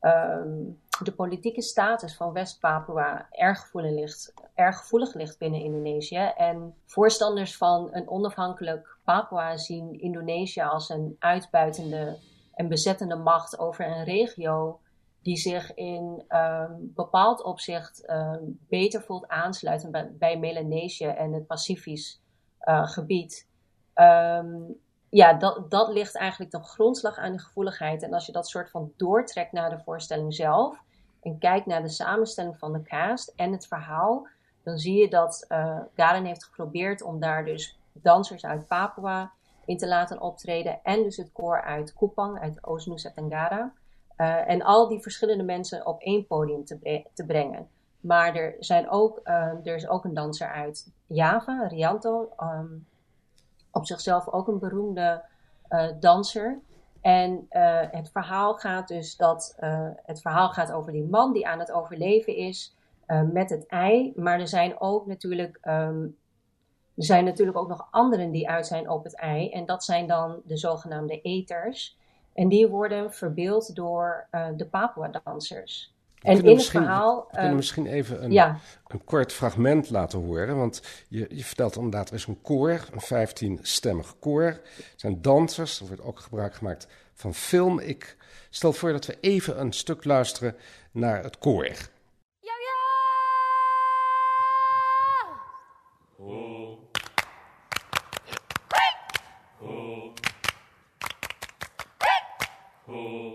um, 0.00 0.78
de 1.02 1.12
politieke 1.12 1.62
status 1.62 2.16
van 2.16 2.32
West-Papua 2.32 3.26
erg 3.30 3.60
gevoelig 3.60 3.90
ligt, 3.90 4.34
erg 4.54 4.78
gevoelig 4.78 5.14
ligt 5.14 5.38
binnen 5.38 5.60
Indonesië. 5.60 6.32
En 6.36 6.74
voorstanders 6.86 7.56
van 7.56 7.88
een 7.92 8.08
onafhankelijk 8.08 8.96
Papua 9.04 9.56
zien 9.56 10.00
Indonesië 10.00 10.62
als 10.62 10.88
een 10.88 11.16
uitbuitende 11.18 12.18
en 12.54 12.68
bezettende 12.68 13.16
macht 13.16 13.58
over 13.58 13.86
een 13.86 14.04
regio 14.04 14.79
die 15.22 15.36
zich 15.36 15.74
in 15.74 16.24
um, 16.28 16.92
bepaald 16.94 17.42
opzicht 17.42 18.10
um, 18.10 18.58
beter 18.68 19.02
voelt 19.02 19.28
aansluiten 19.28 20.16
bij, 20.18 20.38
Melanesië 20.38 21.06
en 21.06 21.32
het 21.32 21.46
Pacifisch 21.46 22.20
uh, 22.64 22.88
gebied. 22.88 23.48
Um, 23.94 24.78
ja, 25.08 25.32
dat, 25.32 25.70
dat 25.70 25.88
ligt 25.88 26.16
eigenlijk 26.16 26.50
de 26.50 26.62
grondslag 26.62 27.16
aan 27.16 27.32
de 27.32 27.38
gevoeligheid. 27.38 28.02
En 28.02 28.12
als 28.12 28.26
je 28.26 28.32
dat 28.32 28.48
soort 28.48 28.70
van 28.70 28.92
doortrekt 28.96 29.52
naar 29.52 29.70
de 29.70 29.82
voorstelling 29.84 30.34
zelf 30.34 30.82
en 31.22 31.38
kijkt 31.38 31.66
naar 31.66 31.82
de 31.82 31.88
samenstelling 31.88 32.58
van 32.58 32.72
de 32.72 32.82
cast 32.82 33.32
en 33.36 33.52
het 33.52 33.66
verhaal, 33.66 34.26
dan 34.62 34.78
zie 34.78 35.00
je 35.00 35.08
dat 35.08 35.46
uh, 35.48 36.22
heeft 36.22 36.44
geprobeerd 36.44 37.02
om 37.02 37.20
daar 37.20 37.44
dus 37.44 37.78
dansers 37.92 38.44
uit 38.44 38.66
Papua 38.66 39.32
in 39.64 39.78
te 39.78 39.88
laten 39.88 40.20
optreden 40.20 40.80
en 40.82 41.02
dus 41.02 41.16
het 41.16 41.32
koor 41.32 41.62
uit 41.62 41.94
Kupang, 41.94 42.40
uit 42.40 42.66
Oost-Nusa 42.66 43.10
Tenggara. 43.10 43.72
Uh, 44.20 44.48
en 44.48 44.62
al 44.62 44.88
die 44.88 45.00
verschillende 45.00 45.44
mensen 45.44 45.86
op 45.86 46.00
één 46.00 46.26
podium 46.26 46.64
te, 46.64 47.04
te 47.14 47.26
brengen. 47.26 47.68
Maar 48.00 48.34
er, 48.34 48.56
zijn 48.58 48.90
ook, 48.90 49.20
uh, 49.24 49.66
er 49.66 49.74
is 49.74 49.88
ook 49.88 50.04
een 50.04 50.14
danser 50.14 50.48
uit 50.48 50.92
Java, 51.06 51.66
Rianto, 51.66 52.32
um, 52.40 52.86
op 53.70 53.86
zichzelf 53.86 54.28
ook 54.28 54.48
een 54.48 54.58
beroemde 54.58 55.22
uh, 55.70 55.88
danser. 56.00 56.60
En 57.00 57.46
het 57.90 58.10
verhaal 58.10 58.54
gaat 58.54 58.88
dus 58.88 59.16
dat 59.16 59.56
het 60.04 60.20
verhaal 60.20 60.48
gaat 60.48 60.72
over 60.72 60.92
die 60.92 61.04
man 61.04 61.32
die 61.32 61.46
aan 61.46 61.58
het 61.58 61.72
overleven 61.72 62.36
is 62.36 62.76
met 63.32 63.50
het 63.50 63.66
ei. 63.66 64.12
Maar 64.16 64.40
er 64.40 64.48
zijn 64.48 64.80
ook 64.80 65.06
natuurlijk 65.06 65.58
ehm, 65.60 66.06
er 67.00 67.04
zijn 67.04 67.24
natuurlijk 67.24 67.58
ook 67.58 67.68
nog 67.68 67.88
anderen 67.90 68.30
die 68.30 68.48
uit 68.48 68.66
zijn 68.66 68.90
op 68.90 69.04
het 69.04 69.16
ei. 69.16 69.50
En 69.50 69.66
dat 69.66 69.84
zijn 69.84 70.06
dan 70.06 70.40
de 70.44 70.56
zogenaamde 70.56 71.20
eters. 71.20 71.98
En 72.40 72.48
die 72.48 72.66
worden 72.68 73.12
verbeeld 73.12 73.74
door 73.74 74.26
uh, 74.32 74.46
de 74.56 74.66
Papua-dansers. 74.66 75.94
En 76.20 76.44
in 76.44 76.56
het 76.56 76.66
verhaal. 76.66 77.16
We 77.16 77.32
kunnen 77.32 77.50
uh, 77.50 77.56
misschien 77.56 77.86
even 77.86 78.24
een, 78.24 78.32
ja. 78.32 78.56
een 78.86 79.04
kort 79.04 79.32
fragment 79.32 79.90
laten 79.90 80.18
horen. 80.18 80.56
Want 80.56 80.82
je, 81.08 81.26
je 81.30 81.44
vertelt 81.44 81.76
inderdaad, 81.76 82.08
er 82.08 82.14
is 82.14 82.26
een 82.26 82.42
koor, 82.42 82.70
een 82.92 83.26
15-stemmig 83.28 84.18
koor. 84.18 84.42
Er 84.42 84.62
zijn 84.96 85.22
dansers, 85.22 85.80
er 85.80 85.86
wordt 85.86 86.02
ook 86.02 86.18
gebruik 86.18 86.54
gemaakt 86.54 86.88
van 87.14 87.34
film. 87.34 87.78
Ik 87.78 88.16
stel 88.50 88.72
voor 88.72 88.92
dat 88.92 89.06
we 89.06 89.18
even 89.20 89.60
een 89.60 89.72
stuk 89.72 90.04
luisteren 90.04 90.56
naar 90.90 91.22
het 91.22 91.38
koor. 91.38 91.76
Oh. 102.92 103.29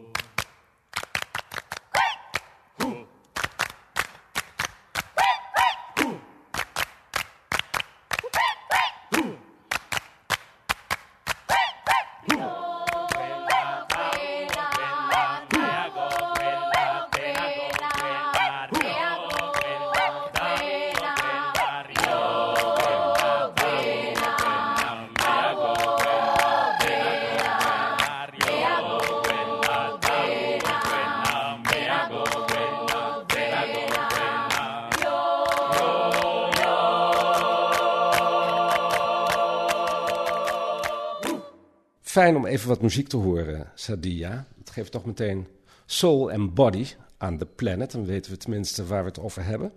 Fijn 42.16 42.36
om 42.36 42.46
even 42.46 42.68
wat 42.68 42.82
muziek 42.82 43.08
te 43.08 43.18
horen, 43.18 43.72
Sadia. 43.74 44.46
Het 44.58 44.70
geeft 44.70 44.92
toch 44.92 45.06
meteen 45.06 45.48
soul 45.86 46.32
en 46.32 46.54
body 46.54 46.86
aan 47.18 47.38
de 47.38 47.46
planet. 47.46 47.92
Dan 47.92 48.06
weten 48.06 48.32
we 48.32 48.38
tenminste 48.38 48.86
waar 48.86 49.02
we 49.02 49.08
het 49.08 49.20
over 49.20 49.46
hebben. 49.46 49.72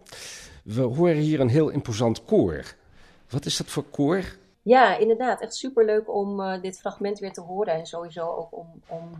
We 0.64 0.80
horen 0.80 1.16
hier 1.16 1.40
een 1.40 1.48
heel 1.48 1.68
imposant 1.68 2.24
koor. 2.24 2.74
Wat 3.30 3.44
is 3.44 3.56
dat 3.56 3.66
voor 3.66 3.82
koor? 3.82 4.36
Ja, 4.62 4.96
inderdaad. 4.96 5.40
Echt 5.40 5.54
superleuk 5.54 6.14
om 6.14 6.40
uh, 6.40 6.60
dit 6.60 6.78
fragment 6.78 7.18
weer 7.18 7.32
te 7.32 7.40
horen. 7.40 7.74
En 7.74 7.86
sowieso 7.86 8.26
ook 8.26 8.56
om, 8.56 8.66
om 8.86 9.10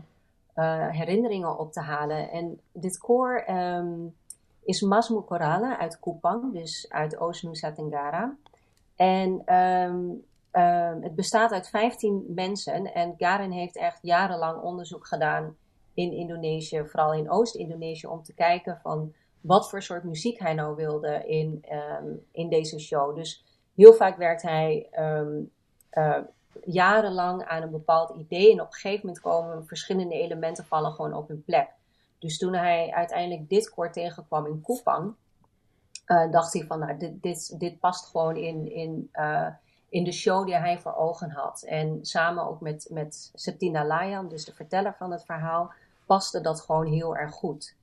uh, 0.57 0.89
herinneringen 0.91 1.59
op 1.59 1.73
te 1.73 1.81
halen. 1.81 2.31
En 2.31 2.61
dit 2.73 2.99
koor 2.99 3.45
um, 3.51 4.15
is 4.63 4.81
Masmu 4.81 5.21
Korala 5.21 5.79
uit 5.79 6.01
Kupang, 6.01 6.53
dus 6.53 6.87
uit 6.89 7.19
Oost-Nusa 7.19 7.73
Tenggara. 7.73 8.37
En 8.97 9.55
um, 9.55 10.27
Ehm, 10.51 11.03
het 11.03 11.15
bestaat 11.15 11.53
uit 11.53 11.69
15 11.69 12.25
mensen 12.29 12.95
en 12.95 13.15
Garin 13.17 13.51
heeft 13.51 13.77
echt 13.77 13.99
jarenlang 14.03 14.63
onderzoek 14.63 15.07
gedaan 15.07 15.57
in 15.95 16.13
Indonesië, 16.13 16.85
vooral 16.87 17.15
in 17.15 17.31
Oost-Indonesië, 17.31 18.07
om 18.07 18.23
te 18.23 18.35
kijken 18.35 18.79
van 18.83 19.15
wat 19.41 19.71
voor 19.71 19.83
soort 19.83 20.05
muziek 20.05 20.39
hij 20.39 20.55
nou 20.55 20.77
wilde 20.77 21.27
in, 21.27 21.65
ehm, 21.69 22.07
in 22.33 22.49
deze 22.49 22.79
show. 22.79 23.17
Dus 23.17 23.45
heel 23.75 23.95
vaak 23.95 24.17
werkt 24.17 24.43
hij 24.43 24.89
ehm, 24.91 25.41
eh, 25.91 26.19
jarenlang 26.65 27.45
aan 27.45 27.63
een 27.63 27.71
bepaald 27.71 28.17
idee 28.17 28.53
en 28.53 28.61
op 28.61 28.67
een 28.67 28.73
gegeven 28.73 29.07
moment 29.07 29.23
komen 29.23 29.67
verschillende 29.67 30.15
elementen 30.15 30.65
vallen 30.65 30.93
gewoon 30.93 31.15
op 31.15 31.29
hun 31.29 31.45
plek. 31.45 31.69
Dus 32.19 32.39
toen 32.39 32.55
hij 32.55 32.91
uiteindelijk 32.91 33.49
dit 33.49 33.71
koor 33.71 33.93
tegenkwam 33.93 34.47
in 34.47 34.63
Kupang, 34.63 35.15
uh, 36.07 36.31
dacht 36.31 36.53
hij 36.53 36.65
van 36.67 36.79
nou, 36.79 36.99
dit, 36.99 37.23
dit, 37.23 37.61
dit 37.61 37.79
past 37.79 38.07
gewoon 38.07 38.37
in, 38.37 38.73
in 38.73 39.11
uh, 39.13 39.47
in 39.89 40.05
de 40.05 40.13
show 40.13 40.47
die 40.47 40.57
hij 40.57 40.79
voor 40.79 40.95
ogen 40.95 41.31
had. 41.31 41.63
En 41.63 41.99
samen 42.03 42.47
ook 42.47 42.61
met, 42.61 42.87
met 42.91 43.31
Septina 43.35 43.85
Layan, 43.85 44.29
dus 44.29 44.45
de 44.45 44.55
verteller 44.55 44.95
van 44.95 45.13
het 45.13 45.25
verhaal, 45.25 45.73
paste 46.07 46.41
dat 46.41 46.61
gewoon 46.61 46.87
heel 46.87 47.17
erg 47.17 47.33
goed. 47.33 47.77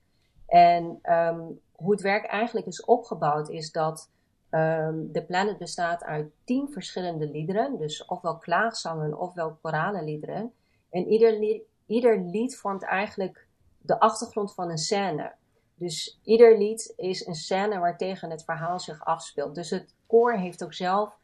En 0.46 0.98
um, 1.02 1.60
hoe 1.72 1.90
het 1.90 2.00
werk 2.00 2.24
eigenlijk 2.24 2.66
is 2.66 2.84
opgebouwd, 2.84 3.48
is 3.48 3.72
dat 3.72 4.08
de 4.50 5.24
planet 5.26 5.58
bestaat 5.58 6.04
uit 6.04 6.32
tien 6.44 6.68
verschillende 6.72 7.30
liederen, 7.30 7.78
dus 7.78 8.04
ofwel 8.04 8.36
klaagzangen 8.36 9.18
ofwel 9.18 9.58
koralenliederen. 9.62 10.52
En 10.90 11.06
ieder 11.06 11.38
lied, 11.38 11.62
ieder 11.86 12.20
lied 12.20 12.56
vormt 12.56 12.82
eigenlijk 12.82 13.46
de 13.78 14.00
achtergrond 14.00 14.54
van 14.54 14.70
een 14.70 14.78
scène. 14.78 15.32
Dus 15.74 16.20
ieder 16.22 16.58
lied 16.58 16.92
is 16.96 17.26
een 17.26 17.34
scène 17.34 17.78
waartegen 17.78 18.30
het 18.30 18.44
verhaal 18.44 18.80
zich 18.80 19.04
afspeelt. 19.04 19.54
Dus 19.54 19.70
het 19.70 19.94
koor 20.06 20.32
heeft 20.32 20.64
ook 20.64 20.74
zelf 20.74 21.16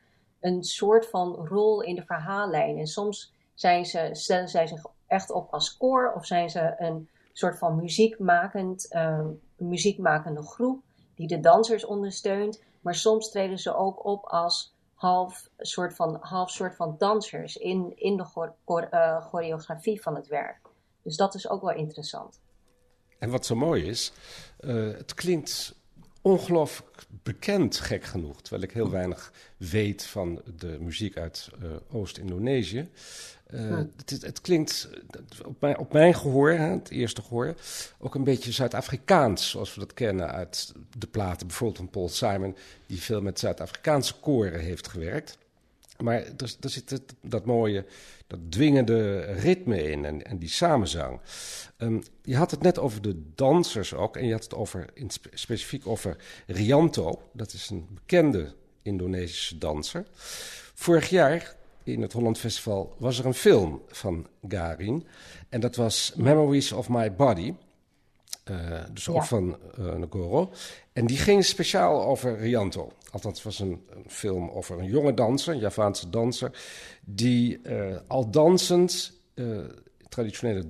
een 0.42 0.64
soort 0.64 1.06
van 1.06 1.34
rol 1.34 1.82
in 1.82 1.94
de 1.94 2.04
verhaallijn. 2.04 2.78
En 2.78 2.86
soms 2.86 3.32
zijn 3.54 3.86
ze, 3.86 4.08
stellen 4.12 4.48
zij 4.48 4.66
zich 4.66 4.84
echt 5.06 5.30
op 5.30 5.52
als 5.52 5.76
koor 5.76 6.12
of 6.16 6.26
zijn 6.26 6.50
ze 6.50 6.74
een 6.78 7.08
soort 7.32 7.58
van 7.58 7.76
muziekmakend, 7.76 8.86
uh, 8.90 9.26
muziekmakende 9.56 10.42
groep 10.42 10.82
die 11.14 11.26
de 11.26 11.40
dansers 11.40 11.84
ondersteunt. 11.84 12.62
Maar 12.80 12.94
soms 12.94 13.30
treden 13.30 13.58
ze 13.58 13.74
ook 13.74 14.04
op 14.04 14.24
als 14.24 14.74
half 14.94 15.48
soort 15.58 15.94
van, 15.94 16.18
half 16.20 16.50
soort 16.50 16.76
van 16.76 16.94
dansers 16.98 17.56
in, 17.56 17.92
in 17.96 18.16
de 18.16 18.52
uh, 18.66 19.26
choreografie 19.26 20.02
van 20.02 20.14
het 20.14 20.26
werk. 20.26 20.60
Dus 21.02 21.16
dat 21.16 21.34
is 21.34 21.48
ook 21.48 21.62
wel 21.62 21.74
interessant. 21.74 22.40
En 23.18 23.30
wat 23.30 23.46
zo 23.46 23.54
mooi 23.54 23.86
is, 23.86 24.12
uh, 24.60 24.96
het 24.96 25.14
klinkt 25.14 25.74
ongelooflijk 26.22 27.06
bekend, 27.22 27.78
gek 27.78 28.04
genoeg. 28.04 28.42
Terwijl 28.42 28.62
ik 28.62 28.72
heel 28.72 28.90
weinig 28.90 29.32
weet 29.56 30.04
van 30.04 30.42
de 30.58 30.76
muziek 30.80 31.16
uit 31.16 31.50
uh, 31.62 31.70
Oost-Indonesië. 31.90 32.88
Uh, 33.54 33.78
het, 33.96 34.22
het, 34.22 34.40
klinkt 34.40 34.88
op 35.44 35.60
mijn, 35.60 35.78
op 35.78 35.92
mijn 35.92 36.14
gehoor, 36.14 36.50
hè, 36.50 36.70
het 36.70 36.90
eerste 36.90 37.22
gehoor, 37.22 37.54
ook 37.98 38.14
een 38.14 38.24
beetje 38.24 38.52
Zuid-Afrikaans, 38.52 39.50
zoals 39.50 39.74
we 39.74 39.80
dat 39.80 39.94
kennen 39.94 40.30
uit 40.30 40.72
de 40.98 41.06
platen, 41.06 41.46
bijvoorbeeld 41.46 41.78
van 41.78 41.90
Paul 41.90 42.08
Simon, 42.08 42.56
die 42.86 43.00
veel 43.00 43.20
met 43.22 43.38
Zuid-Afrikaanse 43.38 44.14
koren 44.14 44.60
heeft 44.60 44.88
gewerkt. 44.88 45.38
Maar 45.98 46.14
er, 46.14 46.54
er 46.60 46.70
zit 46.70 47.02
dat 47.20 47.44
mooie, 47.44 47.84
dat 48.26 48.38
dwingende 48.48 49.20
ritme 49.20 49.90
in 49.90 50.04
en, 50.04 50.26
en 50.26 50.38
die 50.38 50.48
samenzang. 50.48 51.20
Um, 51.78 52.02
je 52.22 52.36
had 52.36 52.50
het 52.50 52.62
net 52.62 52.78
over 52.78 53.02
de 53.02 53.22
dansers 53.34 53.94
ook. 53.94 54.16
En 54.16 54.26
je 54.26 54.32
had 54.32 54.42
het 54.42 54.54
over, 54.54 54.88
specifiek 55.32 55.86
over 55.86 56.16
Rianto. 56.46 57.22
Dat 57.32 57.52
is 57.52 57.70
een 57.70 57.86
bekende 57.94 58.54
Indonesische 58.82 59.58
danser. 59.58 60.04
Vorig 60.74 61.08
jaar 61.08 61.56
in 61.82 62.02
het 62.02 62.12
Holland 62.12 62.38
Festival 62.38 62.94
was 62.98 63.18
er 63.18 63.26
een 63.26 63.34
film 63.34 63.82
van 63.88 64.26
Garin. 64.48 65.06
En 65.48 65.60
dat 65.60 65.76
was 65.76 66.12
Memories 66.16 66.72
of 66.72 66.88
My 66.88 67.14
Body. 67.14 67.54
Uh, 68.50 68.80
dus 68.92 69.08
ook 69.08 69.24
van 69.24 69.58
uh, 69.78 69.94
Nagoro. 69.94 70.52
En 70.92 71.06
die 71.06 71.16
ging 71.16 71.44
speciaal 71.44 72.04
over 72.04 72.38
Rianto. 72.38 72.92
Althans, 73.10 73.34
het 73.34 73.44
was 73.44 73.58
een, 73.58 73.86
een, 73.90 74.04
film 74.06 74.50
over 74.50 74.78
een 74.78 74.86
jonge 74.86 75.14
danser, 75.14 75.54
een 75.54 75.60
Javaanse 75.60 76.10
danser, 76.10 76.50
die 77.04 77.60
uh, 77.62 77.96
al 78.06 78.30
dansend, 78.30 79.20
traditionele 80.08 80.64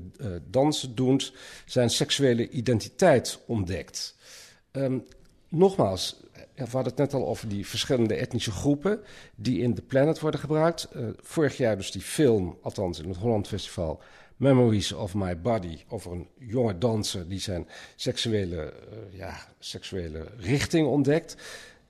dansen 0.50 0.94
doend, 0.94 1.32
zijn 1.64 1.90
seksuele 1.90 2.48
identiteit 2.48 3.38
ontdekt. 3.46 4.16
Um, 4.72 5.04
nogmaals, 5.48 6.20
we 6.54 6.62
hadden 6.62 6.84
het 6.84 6.96
net 6.96 7.14
al 7.14 7.26
over 7.26 7.48
die 7.48 7.66
verschillende 7.66 8.14
etnische 8.14 8.50
groepen 8.50 9.00
die 9.34 9.62
in 9.62 9.74
The 9.74 9.82
Planet 9.82 10.20
worden 10.20 10.40
gebruikt. 10.40 10.88
vorig 11.16 11.56
jaar 11.56 11.76
dus 11.76 11.90
die 11.90 12.02
film, 12.02 12.58
althans 12.62 12.98
in 12.98 13.08
het 13.08 13.18
Holland 13.18 13.48
Festival, 13.48 14.02
Memories 14.42 14.92
of 14.92 15.14
My 15.14 15.40
Body 15.40 15.84
over 15.88 16.12
een 16.12 16.28
jonge 16.38 16.78
danser 16.78 17.28
die 17.28 17.40
zijn 17.40 17.68
seksuele, 17.96 18.56
uh, 18.56 19.18
ja, 19.18 19.34
seksuele 19.58 20.26
richting 20.36 20.86
ontdekt. 20.86 21.36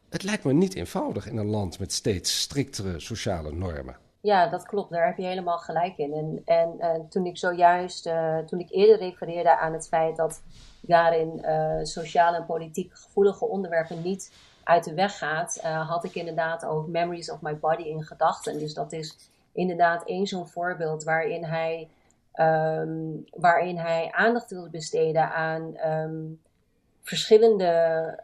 Het 0.09 0.23
lijkt 0.23 0.44
me 0.44 0.52
niet 0.52 0.75
eenvoudig 0.75 1.26
in 1.26 1.37
een 1.37 1.47
land 1.47 1.78
met 1.78 1.92
steeds 1.92 2.40
striktere 2.40 3.00
sociale 3.00 3.52
normen. 3.52 3.97
Ja, 4.21 4.49
dat 4.49 4.66
klopt. 4.66 4.90
Daar 4.90 5.06
heb 5.06 5.16
je 5.16 5.25
helemaal 5.25 5.59
gelijk 5.59 5.97
in. 5.97 6.12
En, 6.12 6.42
en, 6.44 6.75
en 6.78 7.09
toen 7.09 7.26
ik 7.26 7.38
zojuist, 7.38 8.06
uh, 8.06 8.38
toen 8.38 8.61
ik 8.61 8.71
eerder 8.71 8.99
refereerde 8.99 9.59
aan 9.59 9.73
het 9.73 9.88
feit 9.88 10.16
dat 10.16 10.42
daarin 10.80 11.42
uh, 11.44 11.78
sociale 11.82 12.37
en 12.37 12.47
politiek 12.47 12.94
gevoelige 12.94 13.44
onderwerpen 13.44 14.02
niet 14.02 14.32
uit 14.62 14.85
de 14.85 14.94
weg 14.94 15.18
gaat, 15.18 15.61
had 15.62 16.04
ik 16.04 16.14
inderdaad 16.14 16.64
ook 16.64 16.88
Memories 16.88 17.30
of 17.30 17.40
My 17.40 17.56
Body 17.56 17.82
in 17.82 18.02
gedachten. 18.02 18.59
Dus 18.59 18.75
dat 18.75 18.92
is 18.92 19.16
inderdaad 19.52 20.04
één 20.04 20.26
zo'n 20.26 20.49
voorbeeld 20.49 21.04
waarin 21.04 21.44
hij 21.44 21.88
ehm, 22.33 23.11
waarin 23.31 23.77
hij 23.77 24.11
aandacht 24.12 24.51
wilde 24.51 24.71
besteden 24.71 25.31
aan 25.31 25.77
ehm, 25.77 26.25
verschillende, 27.03 28.19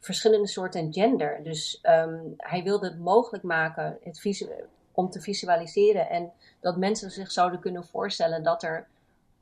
verschillende 0.00 0.46
soorten 0.46 0.92
gender. 0.92 1.42
Dus 1.42 1.78
hij 2.36 2.62
wilde 2.62 2.86
het 2.86 2.98
mogelijk 2.98 3.44
maken 3.44 3.98
het 4.02 4.48
om 4.92 5.10
te 5.10 5.20
visualiseren 5.20 6.08
en 6.08 6.32
dat 6.60 6.76
mensen 6.76 7.10
zich 7.10 7.30
zouden 7.30 7.60
kunnen 7.60 7.84
voorstellen 7.84 8.42
dat 8.42 8.62
er 8.62 8.86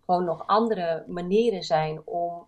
gewoon 0.05 0.25
nog 0.25 0.47
andere 0.47 1.05
manieren 1.07 1.63
zijn 1.63 2.03
om 2.05 2.47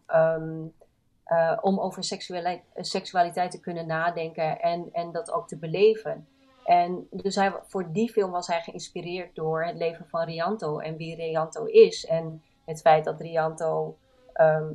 uh, 1.28 1.58
om 1.60 1.80
over 1.80 2.04
seksualiteit, 2.04 2.62
seksualiteit 2.76 3.50
te 3.50 3.60
kunnen 3.60 3.86
nadenken 3.86 4.60
en, 4.60 4.88
en 4.92 5.12
dat 5.12 5.30
ook 5.30 5.48
te 5.48 5.56
beleven. 5.56 6.28
En 6.68 7.06
dus 7.10 7.34
hij, 7.34 7.52
voor 7.66 7.92
die 7.92 8.10
film 8.10 8.30
was 8.30 8.46
hij 8.46 8.60
geïnspireerd 8.60 9.34
door 9.34 9.64
het 9.64 9.76
leven 9.76 10.06
van 10.08 10.24
Rianto 10.24 10.78
en 10.78 10.96
wie 10.96 11.16
Rianto 11.16 11.64
is. 11.64 12.06
En 12.06 12.42
het 12.64 12.80
feit 12.80 13.04
dat 13.04 13.20
Rianto 13.20 13.96
um, 14.34 14.74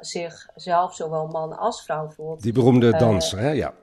zichzelf 0.00 0.94
zowel 0.94 1.26
man 1.26 1.58
als 1.58 1.82
vrouw 1.84 2.08
voelt. 2.08 2.42
Die 2.42 2.52
beroemde 2.52 2.86
uh, 2.86 2.98
danser, 2.98 3.38
hè? 3.38 3.50
Ja. 3.50 3.74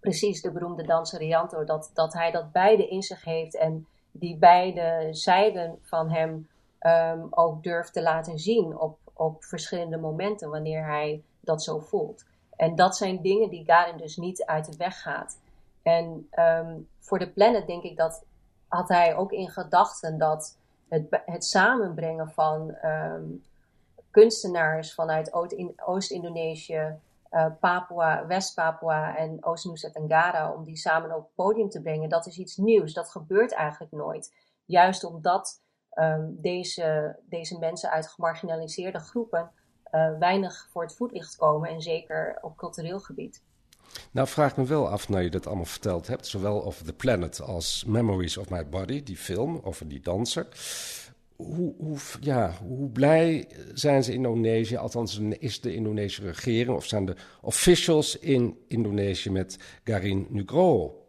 Precies, 0.00 0.42
de 0.42 0.52
beroemde 0.52 0.82
danser 0.82 1.18
Rianto. 1.18 1.64
Dat, 1.64 1.90
dat 1.94 2.12
hij 2.12 2.30
dat 2.30 2.52
beide 2.52 2.88
in 2.88 3.02
zich 3.02 3.24
heeft 3.24 3.56
en 3.56 3.86
die 4.10 4.36
beide 4.36 5.08
zijden 5.10 5.78
van 5.82 6.10
hem 6.10 6.48
um, 6.80 7.26
ook 7.30 7.62
durft 7.62 7.92
te 7.92 8.02
laten 8.02 8.38
zien 8.38 8.78
op 8.78 8.98
op 9.12 9.44
verschillende 9.44 9.96
momenten 9.96 10.50
wanneer 10.50 10.86
hij 10.86 11.22
dat 11.40 11.62
zo 11.62 11.78
voelt. 11.78 12.24
En 12.56 12.74
dat 12.74 12.96
zijn 12.96 13.22
dingen 13.22 13.50
die 13.50 13.64
Garin 13.64 13.96
dus 13.96 14.16
niet 14.16 14.44
uit 14.44 14.70
de 14.70 14.76
weg 14.76 15.00
gaat. 15.00 15.38
En 15.82 16.28
um, 16.38 16.88
voor 16.98 17.18
de 17.18 17.30
planet 17.30 17.66
denk 17.66 17.82
ik 17.82 17.96
dat 17.96 18.24
had 18.68 18.88
hij 18.88 19.16
ook 19.16 19.32
in 19.32 19.50
gedachten 19.50 20.18
dat 20.18 20.58
het, 20.88 21.22
het 21.26 21.44
samenbrengen 21.44 22.30
van 22.30 22.76
um, 22.84 23.42
kunstenaars 24.10 24.94
vanuit 24.94 25.32
Oost-Indonesië, 25.76 26.98
uh, 27.30 27.46
Papua, 27.60 28.26
West-Papua 28.26 29.16
en 29.16 29.44
Oost-Nusa 29.44 29.90
Tenggara, 29.90 30.52
om 30.52 30.64
die 30.64 30.76
samen 30.76 31.16
op 31.16 31.22
het 31.22 31.34
podium 31.34 31.68
te 31.68 31.82
brengen, 31.82 32.08
dat 32.08 32.26
is 32.26 32.38
iets 32.38 32.56
nieuws. 32.56 32.92
Dat 32.92 33.10
gebeurt 33.10 33.52
eigenlijk 33.52 33.92
nooit. 33.92 34.34
Juist 34.64 35.04
omdat 35.04 35.60
um, 35.94 36.36
deze, 36.40 37.16
deze 37.28 37.58
mensen 37.58 37.90
uit 37.90 38.08
gemarginaliseerde 38.08 38.98
groepen 38.98 39.50
uh, 39.92 40.18
weinig 40.18 40.68
voor 40.70 40.82
het 40.82 40.96
voetlicht 40.96 41.36
komen 41.36 41.68
en 41.68 41.80
zeker 41.80 42.38
op 42.40 42.56
cultureel 42.56 43.00
gebied. 43.00 43.42
Nou, 44.10 44.28
vraag 44.28 44.56
me 44.56 44.64
wel 44.64 44.88
af, 44.88 45.08
nou 45.08 45.22
je 45.22 45.30
dat 45.30 45.46
allemaal 45.46 45.64
verteld 45.64 46.06
hebt, 46.06 46.26
zowel 46.26 46.64
over 46.64 46.84
The 46.84 46.92
Planet 46.92 47.40
als 47.42 47.84
Memories 47.86 48.36
of 48.36 48.50
My 48.50 48.68
Body, 48.68 49.02
die 49.02 49.16
film 49.16 49.60
over 49.62 49.88
die 49.88 50.00
danser. 50.00 50.46
Hoe, 51.36 51.74
hoe, 51.78 51.98
ja, 52.20 52.52
hoe 52.66 52.88
blij 52.88 53.48
zijn 53.74 54.04
ze 54.04 54.10
in 54.10 54.16
Indonesië, 54.16 54.76
althans 54.76 55.18
is 55.18 55.60
de 55.60 55.74
Indonesische 55.74 56.26
regering 56.26 56.76
of 56.76 56.84
zijn 56.84 57.04
de 57.04 57.16
officials 57.40 58.18
in 58.18 58.58
Indonesië 58.68 59.30
met 59.30 59.58
Garin 59.84 60.26
Nugroho? 60.30 61.02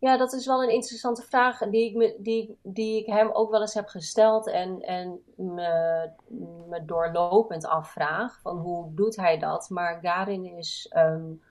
Ja, 0.00 0.16
dat 0.16 0.32
is 0.32 0.46
wel 0.46 0.62
een 0.62 0.72
interessante 0.72 1.22
vraag 1.22 1.58
die 1.58 1.90
ik, 1.90 1.96
me, 1.96 2.16
die, 2.18 2.58
die 2.62 3.00
ik 3.00 3.06
hem 3.06 3.30
ook 3.32 3.50
wel 3.50 3.60
eens 3.60 3.74
heb 3.74 3.86
gesteld 3.86 4.48
en, 4.48 4.80
en 4.80 5.20
me, 5.36 6.82
doorlopend 6.86 7.66
afvraag 7.66 8.40
van 8.40 8.56
hoe 8.58 8.94
doet 8.94 9.16
hij 9.16 9.38
dat. 9.38 9.70
Maar 9.70 9.98
Garin 10.02 10.44
is 10.44 10.92
um, 10.96 11.42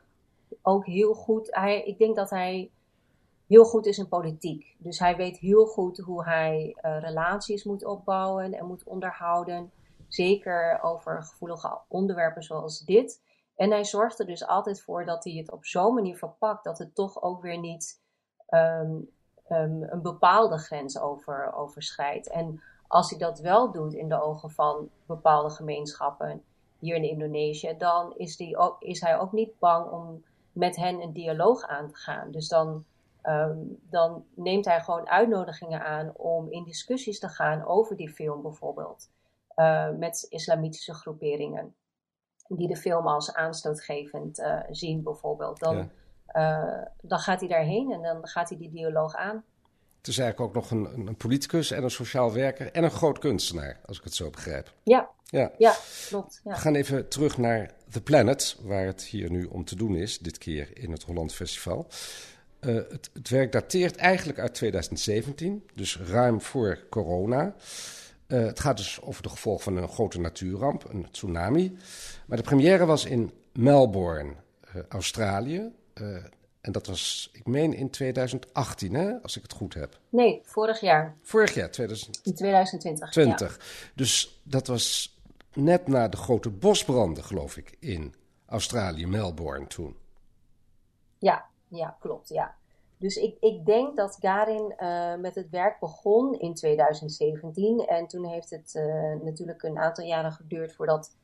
ook 0.61 0.85
heel 0.85 1.13
goed, 1.13 1.55
hij, 1.55 1.83
ik 1.83 1.97
denk 1.97 2.15
dat 2.15 2.29
hij 2.29 2.71
heel 3.47 3.63
goed 3.63 3.85
is 3.85 3.97
in 3.97 4.07
politiek. 4.07 4.75
Dus 4.77 4.99
hij 4.99 5.15
weet 5.15 5.37
heel 5.37 5.65
goed 5.65 5.97
hoe 5.97 6.23
hij 6.23 6.77
uh, 6.81 6.99
relaties 6.99 7.63
moet 7.63 7.85
opbouwen 7.85 8.53
en 8.53 8.65
moet 8.65 8.83
onderhouden. 8.83 9.71
Zeker 10.07 10.79
over 10.81 11.23
gevoelige 11.23 11.79
onderwerpen 11.87 12.43
zoals 12.43 12.79
dit. 12.79 13.21
En 13.55 13.71
hij 13.71 13.83
zorgt 13.83 14.19
er 14.19 14.25
dus 14.25 14.45
altijd 14.45 14.81
voor 14.81 15.05
dat 15.05 15.23
hij 15.23 15.33
het 15.33 15.51
op 15.51 15.65
zo'n 15.65 15.93
manier 15.93 16.17
verpakt 16.17 16.63
dat 16.63 16.77
het 16.77 16.95
toch 16.95 17.21
ook 17.21 17.41
weer 17.41 17.59
niet 17.59 18.01
um, 18.49 19.09
um, 19.49 19.83
een 19.83 20.01
bepaalde 20.01 20.57
grens 20.57 20.99
over, 20.99 21.53
overschrijdt. 21.53 22.29
En 22.29 22.61
als 22.87 23.09
hij 23.09 23.19
dat 23.19 23.39
wel 23.39 23.71
doet 23.71 23.93
in 23.93 24.09
de 24.09 24.21
ogen 24.21 24.51
van 24.51 24.89
bepaalde 25.05 25.49
gemeenschappen 25.49 26.43
hier 26.79 26.95
in 26.95 27.09
Indonesië, 27.09 27.75
dan 27.77 28.13
is, 28.17 28.37
die 28.37 28.57
ook, 28.57 28.81
is 28.81 29.01
hij 29.01 29.19
ook 29.19 29.31
niet 29.31 29.59
bang 29.59 29.91
om 29.91 30.23
met 30.57 30.75
hen 30.75 31.01
een 31.01 31.13
dialoog 31.13 31.63
aan 31.67 31.87
te 31.87 31.95
gaan. 31.95 32.31
Dus 32.31 32.47
dan, 32.47 32.85
um, 33.23 33.79
dan 33.89 34.25
neemt 34.35 34.65
hij 34.65 34.81
gewoon 34.81 35.09
uitnodigingen 35.09 35.81
aan 35.81 36.15
om 36.15 36.51
in 36.51 36.63
discussies 36.63 37.19
te 37.19 37.27
gaan 37.27 37.65
over 37.65 37.95
die 37.95 38.09
film 38.09 38.41
bijvoorbeeld. 38.41 39.09
Uh, 39.55 39.89
met 39.89 40.25
islamitische 40.29 40.93
groeperingen. 40.93 41.75
Die 42.47 42.67
de 42.67 42.75
film 42.75 43.07
als 43.07 43.33
aanstootgevend 43.33 44.39
uh, 44.39 44.59
zien 44.69 45.03
bijvoorbeeld. 45.03 45.59
Dan, 45.59 45.89
uh, 46.33 46.81
dan 47.01 47.19
gaat 47.19 47.39
hij 47.39 47.49
daarheen 47.49 47.91
en 47.91 48.01
dan 48.01 48.27
gaat 48.27 48.49
hij 48.49 48.57
die 48.57 48.71
dialoog 48.71 49.15
aan. 49.15 49.43
Het 50.07 50.15
is 50.15 50.21
eigenlijk 50.21 50.57
ook 50.57 50.63
nog 50.63 50.71
een, 50.71 51.07
een 51.07 51.15
politicus 51.15 51.71
en 51.71 51.83
een 51.83 51.91
sociaal 51.91 52.33
werker 52.33 52.71
en 52.71 52.83
een 52.83 52.91
groot 52.91 53.19
kunstenaar, 53.19 53.79
als 53.85 53.97
ik 53.97 54.03
het 54.03 54.15
zo 54.15 54.29
begrijp. 54.29 54.73
Ja, 54.83 55.09
ja. 55.25 55.51
ja 55.57 55.75
klopt. 56.07 56.41
Ja. 56.43 56.51
We 56.51 56.57
gaan 56.57 56.75
even 56.75 57.07
terug 57.07 57.37
naar 57.37 57.71
The 57.91 58.01
Planet, 58.01 58.57
waar 58.61 58.85
het 58.85 59.03
hier 59.03 59.31
nu 59.31 59.45
om 59.45 59.65
te 59.65 59.75
doen 59.75 59.95
is, 59.95 60.19
dit 60.19 60.37
keer 60.37 60.69
in 60.73 60.91
het 60.91 61.03
Holland 61.03 61.33
Festival. 61.33 61.87
Uh, 62.61 62.75
het, 62.75 63.09
het, 63.13 63.29
werk 63.29 63.51
dateert 63.51 63.95
eigenlijk 63.95 64.39
uit 64.39 64.53
2017, 64.53 65.63
dus 65.73 65.97
ruim 65.97 66.41
voor 66.41 66.79
corona. 66.89 67.55
Uh, 68.27 68.45
het 68.45 68.59
gaat 68.59 68.77
dus 68.77 69.01
over 69.01 69.23
de 69.23 69.29
gevolgen 69.29 69.63
van 69.63 69.77
een 69.77 69.89
grote 69.89 70.19
natuurramp, 70.19 70.89
een 70.89 71.07
tsunami. 71.11 71.77
Maar 72.25 72.37
de 72.37 72.43
première 72.43 72.85
was 72.85 73.05
in 73.05 73.31
Melbourne, 73.53 74.33
uh, 74.75 74.81
Australië. 74.89 75.71
En 76.67 76.73
dat 76.73 76.87
was, 76.87 77.29
ik 77.33 77.45
meen 77.45 77.73
in 77.73 77.89
2018, 77.89 78.93
hè, 78.93 79.21
als 79.21 79.37
ik 79.37 79.41
het 79.41 79.53
goed 79.53 79.73
heb. 79.73 79.99
Nee, 80.09 80.41
vorig 80.43 80.79
jaar. 80.79 81.17
Vorig 81.21 81.53
jaar, 81.53 81.71
2000... 81.71 82.19
in 82.23 82.35
2020. 82.35 83.11
20. 83.11 83.91
Dus 83.95 84.41
dat 84.43 84.67
was 84.67 85.17
net 85.53 85.87
na 85.87 86.07
de 86.07 86.17
grote 86.17 86.49
bosbranden, 86.49 87.23
geloof 87.23 87.57
ik, 87.57 87.75
in 87.79 88.13
Australië, 88.45 89.07
Melbourne 89.07 89.67
toen. 89.67 89.95
Ja, 91.17 91.45
ja, 91.67 91.97
klopt, 91.99 92.29
ja. 92.29 92.55
Dus 92.97 93.15
ik, 93.15 93.37
ik 93.39 93.65
denk 93.65 93.95
dat 93.95 94.17
Garin 94.19 94.75
uh, 94.79 95.15
met 95.15 95.35
het 95.35 95.49
werk 95.49 95.79
begon 95.79 96.39
in 96.39 96.53
2017. 96.53 97.79
En 97.79 98.07
toen 98.07 98.25
heeft 98.25 98.49
het 98.49 98.73
uh, 98.75 99.13
natuurlijk 99.23 99.63
een 99.63 99.77
aantal 99.77 100.05
jaren 100.05 100.31
geduurd 100.31 100.75
voordat 100.75 101.15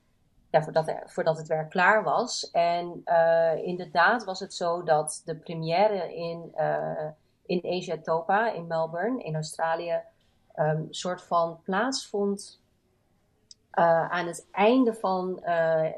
voordat, 0.62 0.94
voordat 1.06 1.38
het 1.38 1.48
werk 1.48 1.70
klaar 1.70 2.04
was. 2.04 2.52
En 2.52 3.02
uh, 3.06 3.56
inderdaad 3.56 4.24
was 4.24 4.40
het 4.40 4.54
zo 4.54 4.84
dat 4.84 5.22
de 5.26 5.36
première 5.36 6.16
in, 6.16 6.52
uh, 6.58 7.08
in 7.46 7.62
Asia 7.64 7.98
Topa 8.04 8.52
in 8.52 8.68
Melbourne, 8.68 9.24
in 9.24 9.36
Australië, 9.36 10.00
um, 10.56 10.88
soort 10.90 11.22
van 11.22 11.60
plaatsvond 11.64 12.60
uh, 13.74 14.10
aan 14.10 14.28
het 14.28 14.48
einde 14.52 14.94
van 14.94 15.44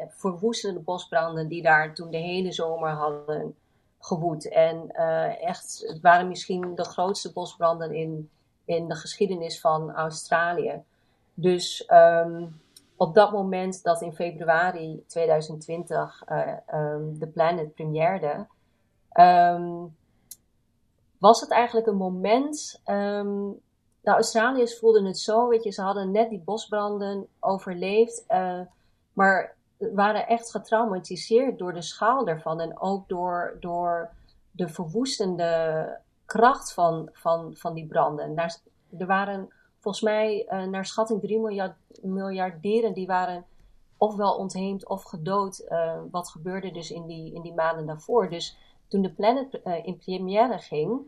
verwoestende 0.09 0.79
bosbranden 0.79 1.47
die 1.47 1.61
daar 1.61 1.93
toen 1.93 2.11
de 2.11 2.17
hele 2.17 2.51
zomer 2.51 2.89
hadden 2.89 3.55
gewoed. 3.99 4.49
En 4.49 4.91
echt, 5.39 5.83
het 5.87 6.01
waren 6.01 6.27
misschien 6.27 6.75
de 6.75 6.83
grootste 6.83 7.33
bosbranden 7.33 7.93
in, 7.93 8.29
in 8.65 8.87
de 8.87 8.95
geschiedenis 8.95 9.59
van 9.59 9.91
Australië. 9.91 10.83
Dus 11.33 11.89
um, 11.93 12.63
op 12.97 13.13
dat 13.13 13.31
moment 13.31 13.83
dat 13.83 14.01
in 14.01 14.13
februari 14.13 15.03
2020 15.07 16.23
uh, 16.27 16.47
um, 16.73 17.19
The 17.19 17.27
Planet 17.27 17.73
premierde, 17.73 18.47
um, 19.19 19.95
was 21.17 21.41
het 21.41 21.51
eigenlijk 21.51 21.87
een 21.87 21.95
moment. 21.95 22.81
Um, 22.85 23.63
de 24.01 24.11
Australiërs 24.11 24.79
voelden 24.79 25.05
het 25.05 25.19
zo, 25.19 25.47
weet 25.47 25.63
je, 25.63 25.71
ze 25.71 25.81
hadden 25.81 26.11
net 26.11 26.29
die 26.29 26.41
bosbranden 26.43 27.27
overleefd, 27.39 28.23
uh, 28.27 28.59
maar 29.13 29.55
waren 29.77 30.27
echt 30.27 30.51
getraumatiseerd 30.51 31.57
door 31.57 31.73
de 31.73 31.81
schaal 31.81 32.25
daarvan 32.25 32.59
en 32.59 32.79
ook 32.79 33.07
door, 33.07 33.57
door 33.59 34.09
de 34.51 34.67
verwoestende 34.67 35.99
kracht 36.25 36.73
van, 36.73 37.09
van, 37.13 37.55
van 37.55 37.73
die 37.73 37.87
branden. 37.87 38.35
Daar, 38.35 38.57
er 38.97 39.05
waren 39.05 39.53
volgens 39.85 40.03
mij 40.03 40.47
uh, 40.49 40.63
naar 40.63 40.85
schatting 40.85 41.21
3 41.21 41.39
miljard, 42.01 42.61
dieren 42.61 42.93
die 42.93 43.07
waren 43.07 43.45
ofwel 43.97 44.35
ontheemd 44.35 44.87
of 44.87 45.03
gedood. 45.03 45.65
Uh, 45.69 46.01
wat 46.11 46.29
gebeurde 46.29 46.71
dus 46.71 46.91
in 46.91 47.05
die, 47.05 47.33
in 47.33 47.41
die 47.41 47.53
maanden 47.53 47.85
daarvoor. 47.85 48.29
Dus 48.29 48.57
toen 48.87 49.01
de 49.01 49.09
Planet 49.09 49.59
uh, 49.63 49.85
in 49.85 49.97
première 49.97 50.57
ging, 50.57 50.99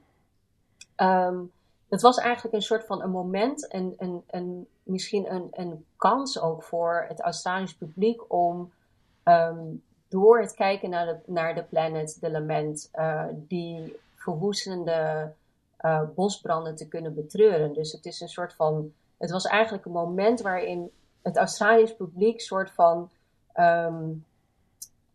um, 0.98 1.52
het 1.90 2.02
was 2.02 2.18
eigenlijk 2.18 2.56
een 2.56 2.62
soort 2.62 2.86
van 2.86 3.02
een 3.02 3.10
moment 3.10 3.68
en 3.68 3.94
een, 3.98 4.24
een, 4.28 4.68
misschien 4.84 5.34
een, 5.34 5.48
een 5.52 5.86
kans 5.96 6.40
ook 6.40 6.64
voor 6.64 7.06
het 7.08 7.22
Australisch 7.22 7.76
publiek 7.76 8.34
om 8.34 8.72
um, 9.24 9.84
door 10.08 10.40
het 10.40 10.54
kijken 10.54 10.90
naar 10.90 11.06
de, 11.06 11.20
naar 11.26 11.56
de 11.56 11.64
Planet, 11.64 12.18
de 12.22 12.32
Lament, 12.32 12.92
die 13.34 13.96
verwoestende 14.16 15.34
uh, 15.82 16.02
bosbranden 16.16 16.76
te 16.76 16.88
kunnen 16.88 17.14
betreuren. 17.14 17.74
Dus 17.74 17.92
het 17.92 18.06
is 18.06 18.22
een 18.22 18.30
soort 18.30 18.54
van 18.54 18.94
het 19.18 19.32
was 19.32 19.46
eigenlijk 19.46 19.86
een 19.86 19.92
moment 19.92 20.42
waarin 20.42 20.92
het 21.22 21.38
Australisch 21.38 21.96
publiek 21.96 22.42
soort 22.42 22.72
van 22.72 23.10
ehm, 23.54 24.14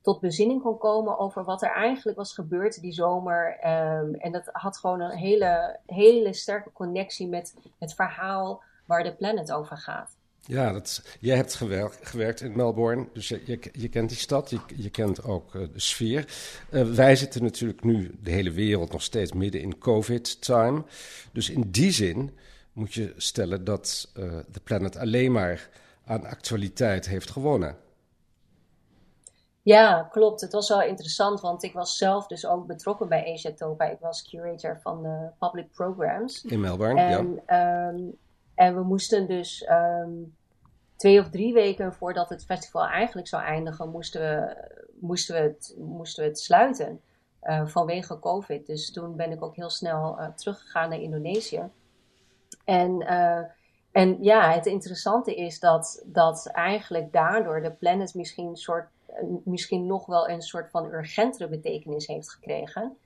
tot 0.01 0.21
bezinning 0.21 0.63
kon 0.63 0.79
komen 0.79 1.19
over 1.19 1.45
wat 1.45 1.63
er 1.63 1.71
eigenlijk 1.71 2.17
was 2.17 2.35
gebeurd 2.35 2.81
die 2.81 2.93
zomer. 2.93 3.59
Ehm, 3.59 4.15
en 4.15 4.33
dat 4.33 4.49
had 4.53 4.79
gewoon 4.79 5.01
een 5.01 5.17
hele, 5.17 5.79
hele 5.87 6.33
sterke 6.33 6.73
connectie 6.73 7.29
met 7.29 7.57
het 7.79 7.95
verhaal 7.95 8.63
waar 8.87 9.03
de 9.03 9.15
planet 9.15 9.53
over 9.53 9.77
gaat. 9.77 10.17
Ja, 10.47 10.73
dat, 10.73 11.03
jij 11.21 11.37
hebt 11.37 11.55
gewerkt 12.01 12.41
in 12.41 12.57
Melbourne, 12.57 13.09
dus 13.13 13.29
je, 13.29 13.43
je, 13.45 13.59
je 13.73 13.89
kent 13.89 14.09
die 14.09 14.19
stad, 14.19 14.51
je, 14.51 14.59
je 14.77 14.91
kent 14.91 15.25
ook 15.25 15.55
uh, 15.55 15.63
de 15.73 15.81
sfeer. 15.81 16.27
Uh, 16.71 16.95
wij 16.95 17.17
zitten 17.17 17.43
natuurlijk 17.43 17.85
nu, 17.85 18.19
de 18.23 18.31
hele 18.31 18.51
wereld, 18.51 18.93
nog 18.93 19.03
steeds 19.03 19.33
midden 19.33 19.61
in 19.61 19.79
COVID-time. 19.79 20.85
Dus 21.33 21.51
in 21.51 21.71
die 21.71 21.91
zin 21.91 22.39
moet 22.73 22.95
je 22.95 23.15
stellen 23.17 23.65
dat 23.65 24.13
uh, 24.17 24.39
de 24.53 24.61
planet 24.65 24.97
alleen 24.97 25.33
maar 25.33 25.69
aan 26.05 26.27
actualiteit 26.27 27.09
heeft 27.09 27.31
gewonnen. 27.31 27.77
Ja, 29.63 30.09
klopt. 30.11 30.41
Het 30.41 30.53
was 30.53 30.69
wel 30.69 30.83
interessant, 30.83 31.41
want 31.41 31.63
ik 31.63 31.73
was 31.73 31.97
zelf 31.97 32.27
dus 32.27 32.47
ook 32.47 32.67
betrokken 32.67 33.09
bij 33.09 33.33
Asiatopa. 33.33 33.85
Ik 33.85 34.01
was 34.01 34.29
curator 34.29 34.79
van 34.83 35.03
de 35.03 35.29
public 35.39 35.73
programs. 35.73 36.45
In 36.45 36.61
Melbourne, 36.61 37.01
en, 37.01 37.41
ja. 37.47 37.89
Um, 37.89 38.17
en 38.55 38.75
we 38.75 38.83
moesten 38.83 39.27
dus 39.27 39.69
um, 39.71 40.35
twee 40.97 41.21
of 41.21 41.29
drie 41.31 41.53
weken 41.53 41.93
voordat 41.93 42.29
het 42.29 42.45
festival 42.45 42.87
eigenlijk 42.87 43.29
zou 43.29 43.43
eindigen, 43.43 43.91
moesten 43.91 44.21
we, 44.21 44.57
moesten 45.01 45.35
we, 45.35 45.41
het, 45.41 45.75
moesten 45.79 46.23
we 46.23 46.29
het 46.29 46.41
sluiten. 46.41 47.01
Uh, 47.43 47.67
vanwege 47.67 48.19
COVID. 48.19 48.67
Dus 48.67 48.93
toen 48.93 49.17
ben 49.17 49.31
ik 49.31 49.43
ook 49.43 49.57
heel 49.57 49.71
snel 49.71 50.19
uh, 50.19 50.29
teruggegaan 50.29 50.89
naar 50.89 51.01
Indonesië. 51.01 51.71
En, 52.65 53.03
uh, 53.03 53.41
en 53.93 54.23
ja, 54.23 54.53
het 54.53 54.67
interessante 54.67 55.35
is 55.35 55.61
dat, 55.61 56.03
dat 56.07 56.47
eigenlijk 56.47 57.13
daardoor 57.13 57.63
de 57.63 57.73
planet 57.73 58.15
misschien, 58.15 58.57
soort, 58.57 58.89
misschien 59.45 59.87
nog 59.87 60.07
wel 60.07 60.29
een 60.29 60.43
soort 60.43 60.71
van 60.71 60.93
urgentere 60.93 61.49
betekenis 61.49 62.07
heeft 62.07 62.31
gekregen. 62.31 62.97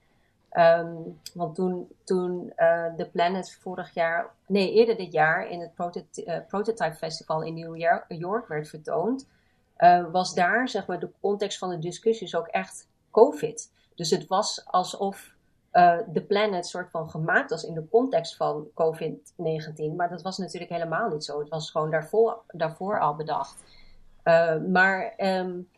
Um, 0.58 1.20
want 1.34 1.54
toen, 1.54 1.88
toen 2.04 2.52
uh, 2.56 2.84
de 2.96 3.06
Planet 3.06 3.58
vorig 3.60 3.94
jaar, 3.94 4.30
nee, 4.46 4.72
eerder 4.72 4.96
dit 4.96 5.12
jaar 5.12 5.50
in 5.50 5.60
het 5.60 5.72
uh, 6.18 6.36
Prototype 6.46 6.94
Festival 6.94 7.42
in 7.42 7.54
New 7.54 7.76
York 8.08 8.48
werd 8.48 8.68
vertoond, 8.68 9.28
uh, 9.78 10.10
was 10.10 10.34
daar 10.34 10.68
zeg 10.68 10.86
maar 10.86 11.00
de 11.00 11.10
context 11.20 11.58
van 11.58 11.70
de 11.70 11.78
discussies 11.78 12.34
ook 12.34 12.46
echt 12.46 12.88
COVID. 13.10 13.72
Dus 13.94 14.10
het 14.10 14.26
was 14.26 14.64
alsof 14.66 15.34
de 16.06 16.24
Planet 16.28 16.66
soort 16.66 16.90
van 16.90 17.10
gemaakt 17.10 17.50
was 17.50 17.64
in 17.64 17.74
de 17.74 17.88
context 17.90 18.36
van 18.36 18.66
COVID-19, 18.74 19.96
maar 19.96 20.08
dat 20.08 20.22
was 20.22 20.38
natuurlijk 20.38 20.72
helemaal 20.72 21.08
niet 21.08 21.24
zo. 21.24 21.38
Het 21.38 21.48
was 21.48 21.70
gewoon 21.70 21.90
daarvoor, 21.90 22.42
daarvoor 22.46 23.00
al 23.00 23.14
bedacht. 23.14 23.62
maar, 24.68 25.14
um, 25.16 25.68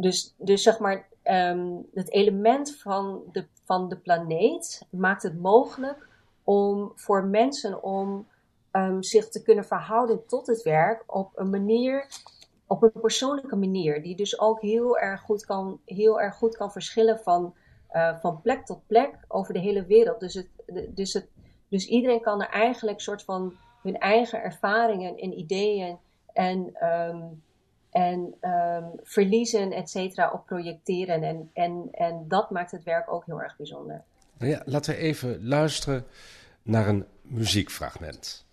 dus, 0.00 0.34
dus 0.36 0.62
zeg 0.62 0.78
maar, 0.78 1.08
um, 1.24 1.86
het 1.94 2.10
element 2.10 2.76
van 2.76 3.22
de, 3.32 3.46
van 3.64 3.88
de 3.88 3.96
planeet 3.96 4.86
maakt 4.90 5.22
het 5.22 5.40
mogelijk 5.40 6.08
om 6.44 6.92
voor 6.94 7.24
mensen 7.24 7.82
om 7.82 8.26
um, 8.72 9.02
zich 9.02 9.28
te 9.28 9.42
kunnen 9.42 9.64
verhouden 9.64 10.26
tot 10.26 10.46
het 10.46 10.62
werk 10.62 11.02
op 11.06 11.30
een 11.34 11.50
manier, 11.50 12.06
op 12.66 12.82
een 12.82 13.00
persoonlijke 13.00 13.56
manier, 13.56 14.02
die 14.02 14.16
dus 14.16 14.40
ook 14.40 14.60
heel 14.60 14.98
erg 14.98 15.20
goed 15.20 15.46
kan, 15.46 15.80
heel 15.84 16.20
erg 16.20 16.34
goed 16.34 16.56
kan 16.56 16.72
verschillen 16.72 17.18
van, 17.18 17.54
uh, 17.92 18.18
van 18.20 18.40
plek 18.40 18.66
tot 18.66 18.86
plek 18.86 19.18
over 19.28 19.52
de 19.52 19.60
hele 19.60 19.86
wereld. 19.86 20.20
Dus, 20.20 20.34
het, 20.34 20.48
dus, 20.88 21.12
het, 21.12 21.28
dus 21.68 21.86
iedereen 21.86 22.20
kan 22.20 22.42
er 22.42 22.48
eigenlijk 22.48 23.00
soort 23.00 23.22
van 23.22 23.56
hun 23.82 23.98
eigen 23.98 24.42
ervaringen 24.42 25.16
en 25.16 25.38
ideeën 25.38 25.98
en 26.32 26.86
um, 26.88 27.42
en 27.90 28.34
um, 28.40 28.90
verliezen, 29.02 29.72
et 29.72 29.90
cetera, 29.90 30.30
op 30.30 30.46
projecteren. 30.46 31.22
En, 31.22 31.50
en, 31.52 31.88
en 31.92 32.24
dat 32.28 32.50
maakt 32.50 32.70
het 32.70 32.82
werk 32.82 33.12
ook 33.12 33.26
heel 33.26 33.42
erg 33.42 33.56
bijzonder. 33.56 34.02
Nou 34.38 34.50
ja, 34.50 34.62
laten 34.64 34.94
we 34.94 35.00
even 35.00 35.46
luisteren 35.46 36.04
naar 36.62 36.88
een 36.88 37.06
muziekfragment. 37.22 38.48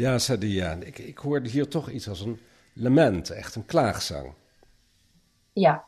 Ja, 0.00 0.18
Sadia, 0.18 0.72
ik, 0.72 0.98
ik 0.98 1.18
hoorde 1.18 1.48
hier 1.48 1.68
toch 1.68 1.90
iets 1.90 2.08
als 2.08 2.20
een 2.20 2.40
lament, 2.72 3.30
echt 3.30 3.54
een 3.54 3.66
klaagzang. 3.66 4.32
Ja, 5.52 5.84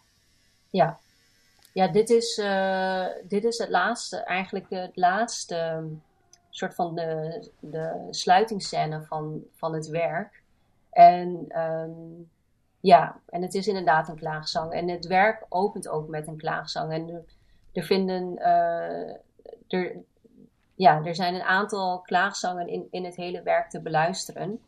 ja. 0.71 0.99
Ja, 1.73 1.89
dit 1.89 2.11
is, 2.11 2.39
uh, 2.39 3.07
dit 3.29 3.45
is 3.45 3.59
het 3.59 3.69
laatste, 3.69 4.17
eigenlijk 4.17 4.67
het 4.69 4.97
laatste 4.97 5.55
ehm, 5.55 5.87
soort 6.51 6.75
van 6.75 6.95
de, 6.95 7.41
de 7.61 8.07
sluitingsscène 8.11 9.03
van, 9.03 9.43
van 9.55 9.75
het 9.75 9.87
werk. 9.87 10.43
En 10.91 11.59
um, 11.59 12.31
ja, 12.81 13.21
en 13.29 13.43
het 13.43 13.55
is 13.55 13.69
inderdaad 13.69 14.09
een 14.09 14.19
klaagzang. 14.19 14.73
En 14.73 14.89
het 14.89 15.07
werk 15.07 15.47
opent 15.49 15.89
ook 15.89 16.09
met 16.09 16.27
een 16.27 16.37
klaagzang. 16.37 16.93
En 16.93 17.27
er, 17.73 17.85
vinden, 17.85 18.39
uh, 18.39 19.11
er, 19.69 19.97
ja, 20.83 21.05
er 21.05 21.15
zijn 21.15 21.35
een 21.35 21.43
aantal 21.43 22.01
klaagzangen 22.01 22.69
in, 22.69 22.87
in 22.91 23.05
het 23.05 23.17
hele 23.17 23.43
werk 23.43 23.71
te 23.71 23.81
beluisteren. 23.81 24.61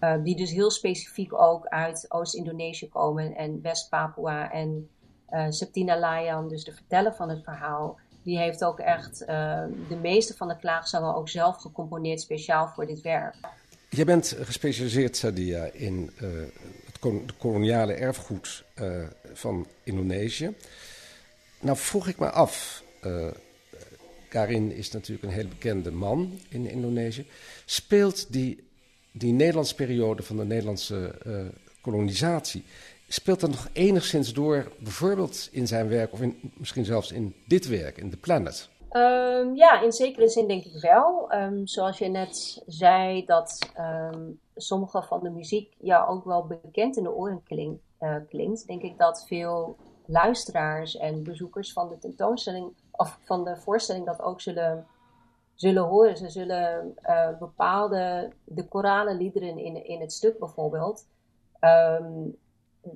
Uh, 0.00 0.14
die 0.22 0.36
dus 0.36 0.50
heel 0.50 0.70
specifiek 0.70 1.34
ook 1.34 1.66
uit 1.66 2.06
Oost-Indonesië 2.08 2.88
komen 2.88 3.36
en 3.36 3.62
West-Papua. 3.62 4.52
En 4.52 4.88
uh, 5.30 5.46
Septina 5.48 5.98
Layan, 5.98 6.48
dus 6.48 6.64
de 6.64 6.72
verteller 6.72 7.14
van 7.14 7.28
het 7.28 7.42
verhaal, 7.44 7.98
die 8.22 8.38
heeft 8.38 8.64
ook 8.64 8.78
echt 8.78 9.20
uh, 9.20 9.26
de 9.88 9.96
meeste 9.96 10.34
van 10.36 10.48
de 10.48 10.56
klaagzangen 10.56 11.14
ook 11.14 11.28
zelf 11.28 11.56
gecomponeerd 11.56 12.20
speciaal 12.20 12.68
voor 12.68 12.86
dit 12.86 13.00
werk. 13.00 13.34
Jij 13.88 14.04
bent 14.04 14.36
gespecialiseerd, 14.40 15.16
Sadia, 15.16 15.64
in 15.72 16.10
het 16.84 17.36
koloniale 17.38 17.92
erfgoed 17.92 18.64
van 19.32 19.66
Indonesië. 19.82 20.56
Nou 21.60 21.76
vroeg 21.76 22.08
ik 22.08 22.18
me 22.18 22.30
af, 22.30 22.82
Karin 24.28 24.72
is 24.72 24.90
natuurlijk 24.90 25.26
een 25.26 25.34
heel 25.34 25.48
bekende 25.48 25.90
man 25.90 26.38
in 26.48 26.70
Indonesië. 26.70 27.26
Speelt 27.64 28.32
die, 28.32 28.68
die 29.12 29.32
Nederlandse 29.32 29.74
periode 29.74 30.22
van 30.22 30.36
de 30.36 30.44
Nederlandse 30.44 31.18
uh, 31.26 31.46
kolonisatie, 31.80 32.64
speelt 33.08 33.40
dat 33.40 33.50
nog 33.50 33.68
enigszins 33.72 34.32
door, 34.32 34.72
bijvoorbeeld 34.78 35.48
in 35.52 35.66
zijn 35.66 35.88
werk 35.88 36.12
of 36.12 36.20
in, 36.20 36.52
misschien 36.56 36.84
zelfs 36.84 37.12
in 37.12 37.34
dit 37.46 37.66
werk, 37.66 37.98
in 37.98 38.10
The 38.10 38.16
Planet? 38.16 38.68
Um, 38.92 39.56
ja, 39.56 39.80
in 39.82 39.92
zekere 39.92 40.28
zin 40.28 40.48
denk 40.48 40.64
ik 40.64 40.80
wel. 40.80 41.32
Um, 41.34 41.66
zoals 41.66 41.98
je 41.98 42.08
net 42.08 42.62
zei, 42.66 43.24
dat 43.24 43.58
um, 44.12 44.40
sommige 44.54 45.02
van 45.02 45.22
de 45.22 45.30
muziek 45.30 45.74
jou 45.78 46.08
ook 46.08 46.24
wel 46.24 46.46
bekend 46.46 46.96
in 46.96 47.02
de 47.02 47.14
oren 47.14 47.42
uh, 48.00 48.16
klinkt, 48.28 48.66
denk 48.66 48.82
ik 48.82 48.98
dat 48.98 49.24
veel 49.26 49.76
luisteraars 50.06 50.96
en 50.96 51.24
bezoekers 51.24 51.72
van 51.72 51.88
de 51.88 51.98
tentoonstelling 51.98 52.72
of 52.96 53.18
van 53.24 53.44
de 53.44 53.56
voorstelling 53.56 54.06
dat 54.06 54.22
ook 54.22 54.40
zullen, 54.40 54.86
zullen 55.54 55.82
horen. 55.82 56.16
Ze 56.16 56.30
zullen 56.30 56.94
uh, 57.02 57.38
bepaalde, 57.38 58.32
de 58.44 58.68
korale 58.68 59.14
liederen 59.14 59.58
in, 59.58 59.84
in 59.84 60.00
het 60.00 60.12
stuk 60.12 60.38
bijvoorbeeld, 60.38 61.06
um, 61.60 62.36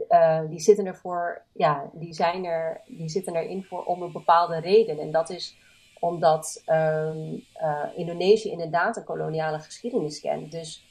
uh, 0.09 0.41
die 0.49 0.61
zitten 0.61 0.87
ervoor, 0.87 1.43
ja, 1.53 1.91
die 1.93 2.15
zijn 2.15 2.45
er, 2.45 2.81
die 2.87 3.09
zitten 3.09 3.37
erin 3.37 3.65
voor 3.65 3.85
om 3.85 4.03
een 4.03 4.13
bepaalde 4.13 4.61
reden. 4.61 4.99
En 4.99 5.11
dat 5.11 5.31
is 5.31 5.59
omdat 6.01 6.63
um, 6.67 7.45
uh, 7.63 7.85
Indonesië 7.95 8.51
inderdaad 8.51 8.97
een 8.97 9.05
koloniale 9.05 9.59
geschiedenis 9.59 10.21
kent. 10.21 10.51
Dus 10.51 10.89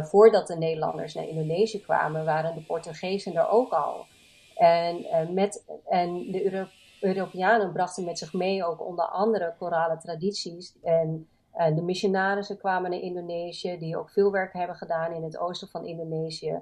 voordat 0.00 0.46
de 0.46 0.56
Nederlanders 0.56 1.14
naar 1.14 1.28
Indonesië 1.28 1.80
kwamen, 1.80 2.24
waren 2.24 2.54
de 2.54 2.62
Portugezen 2.62 3.34
er 3.34 3.48
ook 3.48 3.72
al. 3.72 4.06
En, 4.54 5.06
met, 5.34 5.64
en 5.88 6.30
de 6.30 6.44
Euro 6.44 6.66
Europeanen 7.00 7.72
brachten 7.72 8.04
met 8.04 8.18
zich 8.18 8.32
mee 8.32 8.64
ook 8.64 8.86
onder 8.86 9.04
andere 9.04 9.54
korale 9.58 9.98
tradities. 9.98 10.74
En 10.82 11.28
uh, 11.56 11.76
de 11.76 11.82
missionarissen 11.82 12.58
kwamen 12.58 12.90
naar 12.90 13.00
Indonesië, 13.00 13.78
die 13.78 13.96
ook 13.96 14.10
veel 14.10 14.32
werk 14.32 14.52
hebben 14.52 14.76
gedaan 14.76 15.12
in 15.12 15.22
het 15.22 15.38
oosten 15.38 15.68
van 15.68 15.86
Indonesië. 15.86 16.60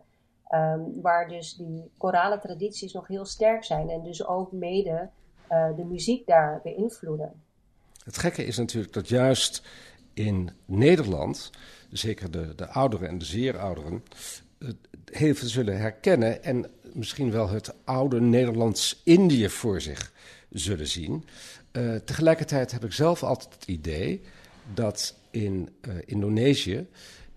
Um, 0.50 1.00
waar 1.02 1.28
dus 1.28 1.54
die 1.54 1.90
korale 1.98 2.38
tradities 2.38 2.92
nog 2.92 3.06
heel 3.06 3.24
sterk 3.24 3.64
zijn 3.64 3.90
en 3.90 4.02
dus 4.02 4.26
ook 4.26 4.52
mede 4.52 5.10
uh, 5.50 5.76
de 5.76 5.84
muziek 5.84 6.26
daar 6.26 6.60
beïnvloeden. 6.62 7.42
Het 8.04 8.18
gekke 8.18 8.44
is 8.44 8.56
natuurlijk 8.56 8.92
dat 8.92 9.08
juist 9.08 9.62
in 10.14 10.50
Nederland, 10.64 11.50
zeker 11.90 12.30
de, 12.30 12.54
de 12.54 12.66
ouderen 12.66 13.08
en 13.08 13.18
de 13.18 13.24
zeer 13.24 13.58
ouderen, 13.58 14.04
heel 15.12 15.34
veel 15.34 15.48
zullen 15.48 15.78
herkennen 15.78 16.42
en 16.42 16.70
misschien 16.94 17.30
wel 17.30 17.48
het 17.48 17.74
oude 17.84 18.20
Nederlands-Indië 18.20 19.48
voor 19.48 19.80
zich 19.80 20.12
zullen 20.50 20.86
zien. 20.86 21.24
Uh, 21.72 21.94
tegelijkertijd 21.96 22.72
heb 22.72 22.84
ik 22.84 22.92
zelf 22.92 23.22
altijd 23.22 23.54
het 23.54 23.64
idee 23.68 24.22
dat 24.74 25.14
in 25.30 25.68
uh, 25.88 25.94
Indonesië 26.04 26.86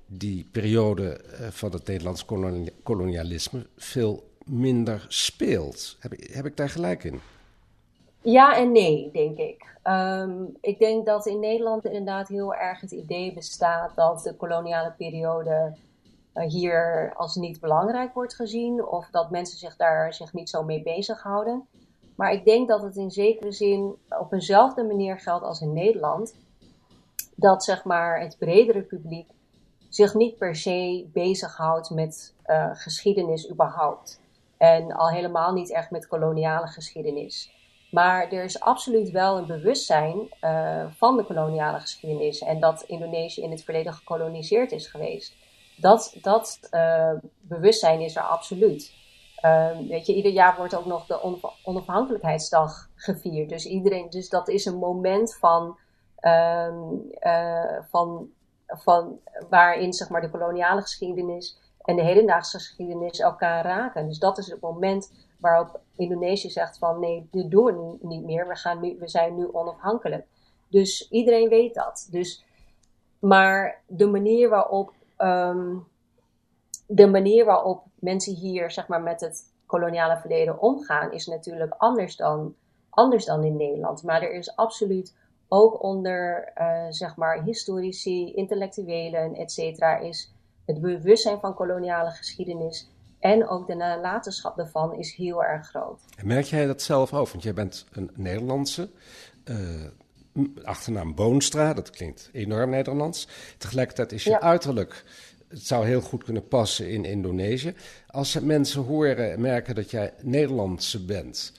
die 0.06 0.48
periode 0.52 1.22
uh, 1.32 1.48
van 1.50 1.72
het 1.72 1.88
Nederlands 1.88 2.26
kolonialisme 2.84 3.65
veel 3.78 4.30
minder 4.46 5.06
speelt. 5.08 5.98
Heb 6.00 6.13
heb 6.32 6.46
ik 6.46 6.58
daar 6.58 6.70
gelijk 6.70 7.04
in? 7.04 7.20
Ja 8.22 8.58
en 8.58 8.72
nee, 8.72 9.10
denk 9.13 9.38
ik. 9.38 9.65
Um, 9.84 10.58
ik 10.62 10.80
denk 10.80 11.06
dat 11.06 11.26
in 11.26 11.39
Nederland 11.39 11.86
inderdaad 11.86 12.28
heel 12.28 12.56
erg 12.56 12.82
het 12.82 12.91
idee 12.91 13.34
bestaat 13.34 13.96
dat 13.96 14.24
de 14.24 14.34
koloniale 14.34 14.93
periode 14.98 15.76
hier 16.45 17.13
als 17.15 17.36
niet 17.36 17.60
belangrijk 17.60 18.13
wordt 18.13 18.36
gezien 18.36 18.86
of 18.86 19.10
dat 19.10 19.32
mensen 19.32 19.58
zich 19.58 19.76
daar 19.76 20.13
zich 20.13 20.34
niet 20.34 20.50
zo 20.50 20.63
mee 20.63 20.84
bezighouden. 20.84 21.67
Maar 22.15 22.32
ik 22.32 22.45
denk 22.45 22.67
dat 22.67 22.82
het 22.82 22.95
in 22.95 23.12
zekere 23.12 23.52
zin 23.52 23.95
op 24.19 24.34
eenzelfde 24.34 24.84
manier 24.84 25.19
geldt 25.19 25.45
als 25.45 25.62
in 25.62 25.73
Nederland. 25.73 26.36
Dat 27.36 27.63
zeg 27.63 27.84
maar 27.84 28.19
het 28.19 28.38
bredere 28.38 28.82
publiek 28.82 29.30
zich 29.89 30.13
niet 30.13 30.38
per 30.38 30.56
se 30.56 31.10
bezighoudt 31.13 31.89
met 31.89 32.34
uh, 32.45 32.69
geschiedenis 32.73 33.52
überhaupt. 33.52 34.21
En 34.58 34.91
al 34.91 35.10
helemaal 35.10 35.54
niet 35.54 35.71
echt 35.71 35.91
met 35.91 36.08
koloniale 36.08 36.67
geschiedenis. 36.67 37.56
Maar 37.91 38.32
er 38.32 38.43
is 38.43 38.60
absoluut 38.60 39.12
wel 39.12 39.38
een 39.38 39.45
bewustzijn 39.45 40.30
uh, 40.41 40.86
van 40.91 41.17
de 41.17 41.23
koloniale 41.23 41.80
geschiedenis. 41.80 42.41
En 42.41 42.60
dat 42.60 42.82
Indonesië 42.82 43.41
in 43.41 43.52
het 43.52 43.63
verleden 43.63 43.93
gekoloniseerd 43.93 44.71
is 44.71 44.88
geweest. 44.88 45.36
Dat, 45.77 46.17
dat 46.21 46.59
uh, 46.71 47.13
bewustzijn 47.41 48.01
is 48.01 48.15
er 48.15 48.21
absoluut. 48.21 48.93
Um, 49.45 49.87
weet 49.87 50.05
je, 50.05 50.13
ieder 50.13 50.31
jaar 50.31 50.55
wordt 50.57 50.75
ook 50.75 50.85
nog 50.85 51.05
de 51.05 51.39
onafhankelijkheidsdag 51.63 52.89
gevierd. 52.95 53.49
Dus, 53.49 53.65
iedereen, 53.65 54.09
dus 54.09 54.29
dat 54.29 54.47
is 54.47 54.65
een 54.65 54.77
moment 54.77 55.35
van, 55.35 55.77
um, 56.21 57.11
uh, 57.19 57.79
van, 57.89 58.29
van 58.67 59.19
waarin 59.49 59.93
zeg 59.93 60.09
maar, 60.09 60.21
de 60.21 60.29
koloniale 60.29 60.81
geschiedenis 60.81 61.59
en 61.81 61.95
de 61.95 62.03
hedendaagse 62.03 62.57
geschiedenis 62.57 63.19
elkaar 63.19 63.63
raken. 63.63 64.07
Dus 64.07 64.19
dat 64.19 64.37
is 64.37 64.47
het 64.47 64.61
moment 64.61 65.11
waarop 65.39 65.79
Indonesië 65.95 66.49
zegt 66.49 66.77
van 66.77 66.99
nee, 66.99 67.27
dit 67.31 67.51
doen 67.51 67.65
we 67.65 67.97
niet 68.01 68.23
meer. 68.23 68.47
We, 68.47 68.55
gaan 68.55 68.81
nu, 68.81 68.97
we 68.99 69.07
zijn 69.07 69.35
nu 69.35 69.49
onafhankelijk. 69.51 70.25
Dus 70.67 71.09
iedereen 71.09 71.49
weet 71.49 71.73
dat. 71.73 72.07
Dus, 72.11 72.45
maar 73.19 73.81
de 73.87 74.07
manier 74.07 74.49
waarop 74.49 74.93
um, 75.17 75.88
de 76.88 77.08
manier 77.08 77.45
waarop 77.45 77.84
mensen 77.95 78.34
hier 78.34 78.71
zeg 78.71 78.88
maar, 78.88 79.01
met 79.01 79.21
het 79.21 79.43
koloniale 79.65 80.17
verleden 80.17 80.62
omgaan, 80.62 81.12
is 81.12 81.27
natuurlijk 81.27 81.73
anders 81.77 82.15
dan, 82.15 82.56
anders 82.89 83.25
dan 83.25 83.43
in 83.43 83.58
Nederland. 83.58 84.03
Maar 84.03 84.21
er 84.21 84.34
is 84.34 84.56
absoluut 84.56 85.15
ook 85.47 85.84
onder 85.84 86.51
uh, 86.58 86.86
zeg 86.89 87.15
maar, 87.15 87.43
historici, 87.43 88.34
intellectuelen, 88.34 89.36
et 89.36 89.51
cetera, 89.51 89.97
is 89.97 90.34
het 90.65 90.82
bewustzijn 90.82 91.39
van 91.39 91.53
koloniale 91.53 92.10
geschiedenis 92.10 92.89
en 93.19 93.47
ook 93.47 93.67
de 93.67 93.75
nalatenschap 93.75 94.56
daarvan 94.56 94.95
is 94.95 95.15
heel 95.15 95.43
erg 95.43 95.67
groot. 95.67 96.01
En 96.17 96.27
merk 96.27 96.45
jij 96.45 96.65
dat 96.65 96.82
zelf 96.82 97.13
ook? 97.13 97.30
Want 97.30 97.43
jij 97.43 97.53
bent 97.53 97.86
een 97.91 98.12
Nederlandse. 98.15 98.89
Uh, 99.45 99.58
achternaam 100.63 101.15
Boonstra, 101.15 101.73
dat 101.73 101.89
klinkt 101.89 102.30
enorm 102.34 102.69
Nederlands. 102.69 103.28
Tegelijkertijd 103.58 104.12
is 104.12 104.23
je 104.23 104.30
ja. 104.30 104.41
uiterlijk 104.41 105.04
het 105.47 105.65
zou 105.65 105.86
heel 105.86 106.02
goed 106.02 106.23
kunnen 106.23 106.47
passen 106.47 106.89
in 106.89 107.06
Indonesië. 107.06 107.73
Als 108.08 108.39
mensen 108.39 108.84
horen 108.84 109.32
en 109.32 109.41
merken 109.41 109.76
dat 109.76 109.91
jij 109.91 110.13
Nederlandse 110.21 111.06
bent, 111.06 111.54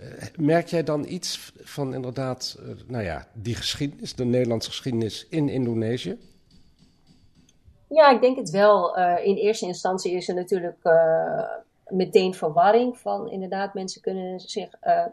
uh, 0.00 0.06
merk 0.36 0.68
jij 0.68 0.82
dan 0.82 1.04
iets 1.08 1.52
van 1.60 1.94
inderdaad, 1.94 2.56
uh, 2.60 2.66
nou 2.86 3.04
ja, 3.04 3.26
die 3.32 3.54
geschiedenis, 3.54 4.14
de 4.14 4.24
Nederlandse 4.24 4.70
geschiedenis 4.70 5.26
in 5.30 5.48
Indonesië? 5.48 6.18
Ja, 7.88 8.10
ik 8.10 8.20
denk 8.20 8.36
het 8.36 8.50
wel. 8.50 8.98
Uh, 8.98 9.24
in 9.24 9.36
eerste 9.36 9.66
instantie 9.66 10.12
is 10.12 10.28
er 10.28 10.34
natuurlijk 10.34 10.78
meteen 11.88 12.34
verwarring 12.34 12.98
van 12.98 13.30
inderdaad, 13.30 13.74
mensen 13.74 14.02
kunnen, 14.02 14.40
zich, 14.40 14.70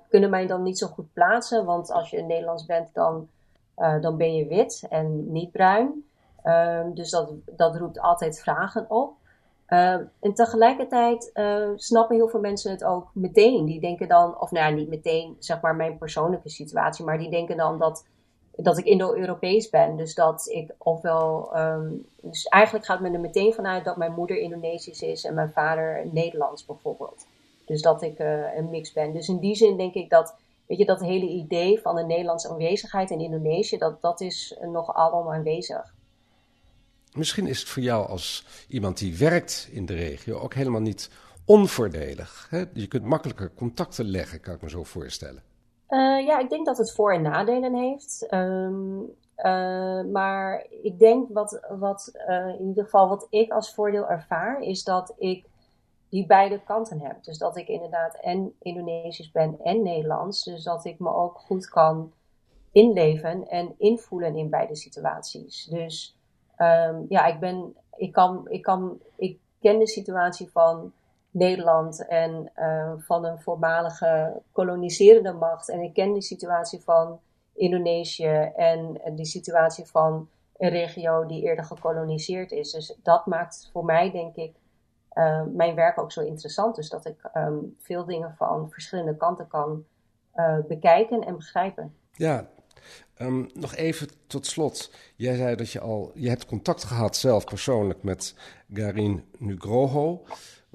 kunnen 0.10 0.30
mij 0.30 0.48
dan 0.48 0.64
niet 0.64 0.78
zo 0.78 0.88
goed 0.88 1.14
plaatsen. 1.14 1.66
Want 1.66 1.92
als 1.92 2.10
je 2.10 2.22
Nederlands 2.22 2.66
bent, 2.66 2.94
dan, 2.94 3.28
dan 3.76 4.18
ben 4.18 4.36
je 4.36 4.48
wit 4.48 4.86
en 4.90 5.32
niet 5.32 5.52
bruin. 5.52 6.06
Um, 6.46 6.94
dus 6.94 7.10
dat, 7.10 7.30
dat 7.46 7.76
roept 7.76 8.00
altijd 8.00 8.40
vragen 8.40 8.86
op. 8.90 9.14
Um, 9.68 10.10
en 10.20 10.34
tegelijkertijd 10.34 11.30
uh, 11.34 11.70
snappen 11.76 12.16
heel 12.16 12.28
veel 12.28 12.40
mensen 12.40 12.72
het 12.72 12.84
ook 12.84 13.10
meteen. 13.14 13.66
Die 13.66 13.80
denken 13.80 14.08
dan, 14.08 14.40
of 14.40 14.52
nou 14.52 14.74
niet 14.74 14.90
meteen, 14.90 15.36
zeg 15.40 15.62
maar 15.62 15.76
mijn 15.76 15.98
persoonlijke 15.98 16.50
situatie, 16.50 17.06
maar 17.06 17.18
die 17.18 17.30
denken 17.30 17.58
dan 17.58 17.80
dat, 17.80 18.06
dat 18.64 18.78
ik 18.78 18.86
Indo-Europees 18.86 19.70
ben. 19.70 19.96
Dus 19.96 20.16
dat 20.16 20.48
ik 20.50 20.72
ofwel, 20.78 21.58
um, 21.58 22.06
dus 22.22 22.46
eigenlijk 22.46 22.86
gaat 22.86 23.00
men 23.00 23.14
er 23.14 23.20
meteen 23.20 23.54
vanuit 23.54 23.86
dat 23.86 23.98
mijn 23.98 24.14
moeder 24.14 24.38
Indonesisch 24.38 25.02
is 25.02 25.24
en 25.24 25.34
mijn 25.34 25.52
vader 25.52 26.08
Nederlands 26.12 26.66
bijvoorbeeld. 26.66 27.26
Dus 27.66 27.82
dat 27.82 28.02
ik 28.02 28.20
uh, 28.20 28.56
een 28.56 28.70
mix 28.70 28.94
ben. 28.94 29.14
Dus 29.14 29.28
in 29.28 29.40
die 29.40 29.56
zin 29.56 29.78
denk 29.78 29.94
ik 29.94 30.10
dat, 30.10 30.36
weet 30.66 30.78
je, 30.78 30.86
dat 30.86 31.00
hele 31.00 31.28
idee 31.28 31.80
van 31.80 31.96
de 31.96 32.04
Nederlandse 32.04 32.50
aanwezigheid 32.50 33.10
in 33.10 33.20
Indonesië, 33.20 33.78
dat, 33.78 34.02
dat 34.02 34.22
is 34.22 34.58
nog 34.62 34.94
allemaal 34.94 35.34
aanwezig. 35.34 35.94
Misschien 37.14 37.48
is 37.48 37.60
het 37.60 37.70
voor 37.70 37.84
jou 37.84 38.08
als 38.08 38.46
iemand 38.68 38.98
die 38.98 39.18
werkt 39.18 39.70
in 39.72 39.86
de 39.86 39.96
regio 39.96 40.40
ook 40.40 40.54
helemaal 40.54 40.82
niet 40.82 41.10
onvoordelig. 41.46 42.48
Hè? 42.50 42.64
Je 42.74 42.88
kunt 42.88 43.04
makkelijker 43.04 43.52
contacten 43.56 44.06
leggen, 44.06 44.40
kan 44.40 44.56
ik 44.56 44.62
me 44.62 44.70
zo 44.70 44.84
voorstellen. 44.84 45.44
Uh, 45.92 46.26
ja, 46.26 46.40
ik 46.40 46.50
denk 46.50 46.66
dat 46.66 46.78
het 46.78 46.92
voor- 46.94 47.14
en 47.14 47.22
nadelen 47.22 47.74
heeft. 47.74 48.28
Um, 48.34 49.00
uh, 49.38 50.04
maar 50.04 50.66
ik 50.70 51.00
denk 51.00 51.30
wat, 51.34 51.66
wat 51.80 52.12
uh, 52.28 52.48
in 52.48 52.68
ieder 52.68 52.84
geval 52.84 53.10
wat 53.10 53.28
ik 53.30 53.52
als 53.52 53.74
voordeel 53.74 54.10
ervaar, 54.10 54.62
is 54.62 54.84
dat 54.84 55.14
ik 55.18 55.46
die 56.10 56.26
beide 56.26 56.64
kanten 56.64 57.00
heb. 57.00 57.24
Dus 57.24 57.38
dat 57.38 57.58
ik 57.58 57.68
inderdaad 57.68 58.16
en 58.16 58.56
Indonesisch 58.60 59.32
ben 59.32 59.60
en 59.64 59.84
Nederlands. 59.84 60.44
Dus 60.44 60.64
dat 60.64 60.86
ik 60.86 61.00
me 61.00 61.14
ook 61.14 61.38
goed 61.38 61.68
kan 61.70 62.12
inleven 62.72 63.48
en 63.48 63.76
invoelen 63.78 64.36
in 64.36 64.50
beide 64.50 64.76
situaties. 64.76 65.66
Dus 65.66 66.18
um, 66.58 67.06
ja, 67.10 67.26
ik 67.26 67.40
ben, 67.40 67.76
ik 67.96 68.12
kan, 68.12 68.50
ik 68.50 68.62
kan, 68.62 69.00
ik 69.16 69.40
ken 69.60 69.80
de 69.80 69.88
situatie 69.88 70.50
van 70.52 70.94
Nederland 71.32 72.08
en 72.08 72.52
uh, 72.56 72.94
van 72.98 73.26
een 73.26 73.42
voormalige 73.42 74.42
koloniserende 74.52 75.34
macht. 75.34 75.70
En 75.70 75.82
ik 75.82 75.94
ken 75.94 76.14
de 76.14 76.22
situatie 76.22 76.80
van 76.80 77.20
Indonesië 77.54 78.52
en 78.56 79.02
de 79.16 79.26
situatie 79.26 79.86
van 79.86 80.30
een 80.58 80.70
regio 80.70 81.26
die 81.26 81.44
eerder 81.44 81.66
gekoloniseerd 81.66 82.52
is. 82.52 82.72
Dus 82.72 82.98
dat 83.04 83.26
maakt 83.26 83.70
voor 83.74 83.86
mij, 83.86 84.12
denk 84.12 84.36
ik, 84.36 84.56
uh, 85.14 85.44
mijn 85.54 85.76
werk 85.76 86.00
ook 86.00 86.12
zo 86.12 86.22
interessant. 86.22 86.76
Dus 86.76 86.90
dat 86.90 87.06
ik 87.06 87.30
um, 87.34 87.76
veel 87.80 88.06
dingen 88.06 88.36
van 88.38 88.70
verschillende 88.70 89.18
kanten 89.18 89.48
kan 89.48 89.86
uh, 90.36 90.58
bekijken 90.68 91.22
en 91.22 91.36
begrijpen. 91.36 91.96
Ja, 92.12 92.48
Um, 93.22 93.50
nog 93.54 93.76
even 93.76 94.08
tot 94.28 94.46
slot. 94.46 94.92
Jij 95.16 95.36
zei 95.36 95.56
dat 95.56 95.72
je 95.72 95.80
al. 95.80 96.12
Je 96.14 96.30
hebt 96.30 96.46
contact 96.46 96.84
gehad 96.84 97.16
zelf 97.16 97.46
persoonlijk 97.46 98.04
met 98.04 98.36
Garin 98.74 99.26
Nugroho. 99.38 100.24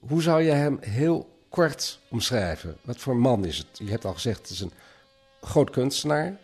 Hoe 0.08 0.22
zou 0.22 0.42
je 0.42 0.50
hem 0.50 0.78
heel 0.80 1.38
kort 1.48 2.00
omschrijven? 2.10 2.76
Wat 2.82 2.96
voor 2.96 3.16
man 3.16 3.44
is 3.44 3.58
het? 3.58 3.78
Je 3.78 3.90
hebt 3.90 4.04
al 4.04 4.12
gezegd, 4.12 4.38
het 4.38 4.50
is 4.50 4.60
een 4.60 4.72
groot 5.40 5.70
kunstenaar, 5.70 6.38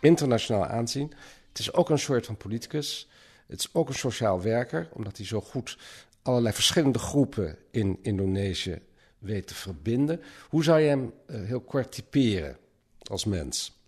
internationaal 0.00 0.66
aanzien. 0.66 1.12
Het 1.48 1.58
is 1.58 1.74
ook 1.74 1.90
een 1.90 1.98
soort 1.98 2.26
van 2.26 2.36
politicus. 2.36 3.08
Het 3.46 3.58
is 3.58 3.74
ook 3.74 3.88
een 3.88 3.94
sociaal 3.94 4.42
werker, 4.42 4.88
omdat 4.92 5.16
hij 5.16 5.26
zo 5.26 5.40
goed 5.40 5.78
allerlei 6.22 6.54
verschillende 6.54 6.98
groepen 6.98 7.56
in 7.70 7.98
Indonesië 8.02 8.82
weet 9.18 9.46
te 9.46 9.54
verbinden. 9.54 10.20
Hoe 10.48 10.64
zou 10.64 10.80
je 10.80 10.88
hem 10.88 11.12
uh, 11.26 11.46
heel 11.46 11.60
kort 11.60 11.92
typeren 11.92 12.56
als 13.10 13.24
mens? 13.24 13.78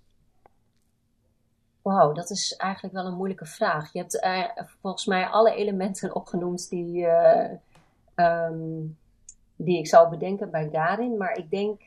Wauw, 1.82 2.12
dat 2.12 2.30
is 2.30 2.56
eigenlijk 2.56 2.94
wel 2.94 3.06
een 3.06 3.16
moeilijke 3.16 3.46
vraag. 3.46 3.92
Je 3.92 3.98
hebt 3.98 4.14
uh, 4.24 4.64
volgens 4.80 5.06
mij 5.06 5.26
alle 5.26 5.54
elementen 5.54 6.14
opgenoemd 6.14 6.68
die, 6.68 7.00
uh, 7.00 7.50
um, 8.16 8.96
die 9.56 9.78
ik 9.78 9.86
zou 9.86 10.08
bedenken 10.08 10.50
bij 10.50 10.68
Garin. 10.72 11.16
Maar 11.16 11.38
ik 11.38 11.50
denk 11.50 11.80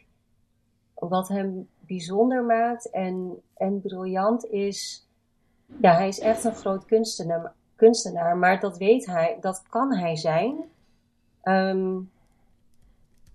wat 0.94 1.28
hem 1.28 1.70
bijzonder 1.80 2.44
maakt 2.44 2.90
en, 2.90 3.42
en 3.54 3.82
briljant 3.82 4.46
is. 4.46 5.08
Ja, 5.82 5.94
hij 5.94 6.08
is 6.08 6.20
echt 6.20 6.44
een 6.44 6.56
groot 6.56 6.86
kunstenaar, 6.86 7.54
kunstenaar 7.76 8.38
maar 8.38 8.60
dat 8.60 8.78
weet 8.78 9.06
hij, 9.06 9.38
dat 9.42 9.64
kan 9.70 9.96
hij 9.96 10.16
zijn. 10.16 10.64
Um, 11.44 12.12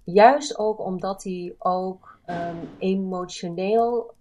juist 0.05 0.59
ook 0.59 0.81
omdat 0.81 1.23
hij 1.23 1.55
ook 1.59 2.19
um, 2.27 2.69
emotioneel 2.79 4.15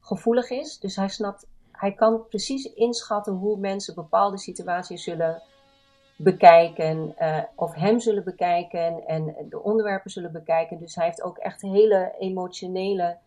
gevoelig 0.00 0.50
is. 0.50 0.78
Dus 0.78 0.96
hij 0.96 1.08
snapt, 1.08 1.46
hij 1.72 1.92
kan 1.92 2.26
precies 2.28 2.64
inschatten 2.64 3.32
hoe 3.32 3.58
mensen 3.58 3.94
bepaalde 3.94 4.38
situaties 4.38 5.04
zullen 5.04 5.42
bekijken, 6.20 7.14
uh, 7.18 7.42
of 7.54 7.74
hem 7.74 8.00
zullen 8.00 8.24
bekijken 8.24 9.06
en 9.06 9.46
de 9.48 9.62
onderwerpen 9.62 10.10
zullen 10.10 10.32
bekijken. 10.32 10.78
Dus 10.78 10.94
hij 10.94 11.04
heeft 11.04 11.22
ook 11.22 11.38
echt 11.38 11.62
hele 11.62 12.14
emotionele 12.18 13.18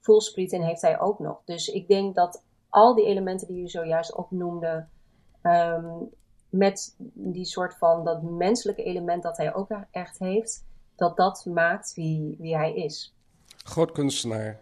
voelsprieten 0.00 0.62
heeft 0.62 0.82
hij 0.82 1.00
ook 1.00 1.18
nog. 1.18 1.42
Dus 1.44 1.68
ik 1.68 1.88
denk 1.88 2.14
dat 2.14 2.42
al 2.68 2.94
die 2.94 3.06
elementen 3.06 3.46
die 3.46 3.60
je 3.60 3.68
zojuist 3.68 4.14
opnoemde, 4.14 4.86
um, 5.42 6.10
met 6.48 6.94
die 7.12 7.44
soort 7.44 7.74
van 7.74 8.04
dat 8.04 8.22
menselijke 8.22 8.82
element 8.82 9.22
dat 9.22 9.36
hij 9.36 9.54
ook 9.54 9.70
echt 9.90 10.18
heeft, 10.18 10.64
dat 10.96 11.16
dat 11.16 11.44
maakt 11.44 11.94
wie, 11.94 12.36
wie 12.38 12.56
hij 12.56 12.74
is. 12.74 13.14
Groot 13.56 13.92
kunstenaar, 13.92 14.60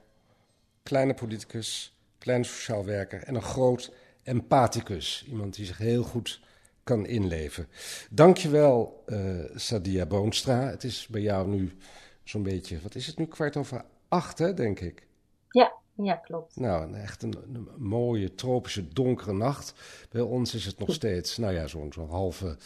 kleine 0.83 1.15
politicus, 1.15 1.97
klein 2.19 2.45
sociaal 2.45 2.85
werker 2.85 3.23
en 3.23 3.35
een 3.35 3.43
groot 3.43 3.95
empathicus. 4.23 5.25
Iemand 5.29 5.55
die 5.55 5.67
zich 5.67 5.79
heel 5.79 6.03
goed 6.03 6.41
kan 6.85 7.07
inleven. 7.07 7.69
Dankjewel, 8.11 9.05
uh, 9.07 9.45
Sadia 9.55 10.07
Boonstra. 10.07 10.61
Het 10.61 10.85
is 10.85 11.07
bij 11.11 11.21
jou 11.21 11.49
nu 11.49 11.77
zo'n 12.25 12.43
beetje, 12.43 12.79
wat 12.83 12.95
is 12.95 13.07
het 13.07 13.19
nu, 13.19 13.27
kwart 13.27 13.57
over 13.57 13.85
acht, 14.09 14.39
hè, 14.39 14.55
denk 14.55 14.81
ik? 14.81 15.07
Ja, 15.51 15.73
ja, 15.95 16.15
klopt. 16.15 16.57
Nou, 16.57 16.95
echt 16.95 17.23
een, 17.23 17.69
mooie, 17.77 18.35
tropische, 18.35 18.89
donkere 18.89 19.33
nacht. 19.33 19.75
Bij 20.11 20.21
ons 20.21 20.55
is 20.55 20.65
het 20.65 20.79
nog 20.79 20.93
steeds, 20.93 21.37
nou 21.37 21.53
ja, 21.53 21.67
zo'n 21.67 21.93
zo 21.93 22.07
halve... 22.07 22.57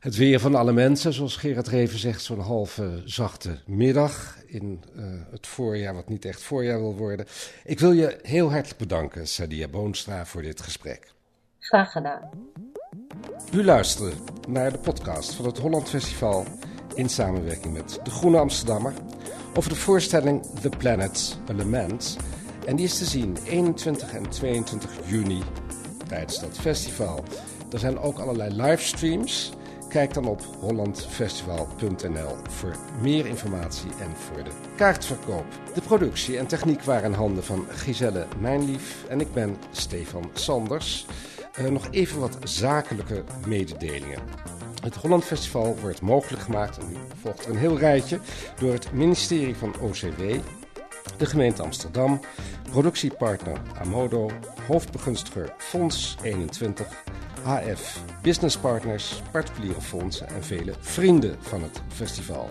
Het 0.00 0.16
weer 0.16 0.40
van 0.40 0.54
alle 0.54 0.72
mensen, 0.72 1.12
zoals 1.12 1.36
Gerard 1.36 1.68
Reven 1.68 1.98
zegt, 1.98 2.22
zo'n 2.22 2.40
halve 2.40 3.02
zachte 3.04 3.58
middag 3.66 4.36
in 4.46 4.82
uh, 4.96 5.04
het 5.30 5.46
voorjaar, 5.46 5.94
wat 5.94 6.08
niet 6.08 6.24
echt 6.24 6.42
voorjaar 6.42 6.78
wil 6.78 6.94
worden. 6.94 7.26
Ik 7.64 7.80
wil 7.80 7.92
je 7.92 8.18
heel 8.22 8.50
hartelijk 8.50 8.78
bedanken, 8.78 9.28
Sadia 9.28 9.68
Boonstra, 9.68 10.26
voor 10.26 10.42
dit 10.42 10.60
gesprek. 10.60 11.12
Graag 11.58 11.92
gedaan. 11.92 12.30
U 13.52 13.64
luisterde 13.64 14.12
naar 14.48 14.72
de 14.72 14.78
podcast 14.78 15.34
van 15.34 15.44
het 15.44 15.58
Holland 15.58 15.88
Festival 15.88 16.44
in 16.94 17.08
samenwerking 17.08 17.74
met 17.74 18.00
De 18.02 18.10
Groene 18.10 18.38
Amsterdammer 18.38 18.92
over 19.54 19.70
de 19.70 19.76
voorstelling 19.76 20.46
The 20.60 20.68
Planet 20.68 21.38
Element. 21.48 22.16
En 22.66 22.76
die 22.76 22.84
is 22.84 22.98
te 22.98 23.04
zien 23.04 23.36
21 23.44 24.12
en 24.12 24.28
22 24.28 24.90
juni 25.06 25.42
tijdens 26.08 26.40
dat 26.40 26.58
festival. 26.58 27.24
Er 27.72 27.78
zijn 27.78 27.98
ook 27.98 28.18
allerlei 28.18 28.62
livestreams. 28.62 29.52
Kijk 29.88 30.14
dan 30.14 30.26
op 30.26 30.42
hollandfestival.nl 30.60 32.36
voor 32.48 32.76
meer 33.00 33.26
informatie 33.26 33.90
en 34.00 34.16
voor 34.16 34.44
de 34.44 34.50
kaartverkoop. 34.76 35.46
De 35.74 35.80
productie 35.80 36.38
en 36.38 36.46
techniek 36.46 36.82
waren 36.82 37.10
in 37.10 37.18
handen 37.18 37.44
van 37.44 37.66
Giselle 37.68 38.26
Mijnlief 38.40 39.04
en 39.08 39.20
ik 39.20 39.32
ben 39.32 39.56
Stefan 39.70 40.30
Sanders. 40.32 41.06
Uh, 41.60 41.68
nog 41.68 41.88
even 41.90 42.20
wat 42.20 42.38
zakelijke 42.44 43.24
mededelingen. 43.46 44.22
Het 44.82 44.94
Holland 44.94 45.24
Festival 45.24 45.76
wordt 45.80 46.00
mogelijk 46.00 46.42
gemaakt, 46.42 46.78
en 46.78 46.88
nu 46.88 46.96
volgt 47.22 47.46
een 47.46 47.56
heel 47.56 47.78
rijtje, 47.78 48.20
door 48.58 48.72
het 48.72 48.92
ministerie 48.92 49.56
van 49.56 49.74
OCW, 49.80 50.20
de 51.16 51.26
gemeente 51.26 51.62
Amsterdam, 51.62 52.20
productiepartner 52.70 53.60
Amodo, 53.80 54.30
hoofdbegunstiger 54.66 55.54
Fonds 55.58 56.16
21, 56.22 56.86
HF 57.42 58.00
Business 58.22 58.58
Partners, 58.58 59.22
particuliere 59.32 59.80
fondsen 59.80 60.28
en 60.28 60.44
vele 60.44 60.72
vrienden 60.80 61.36
van 61.40 61.62
het 61.62 61.82
festival. 61.88 62.50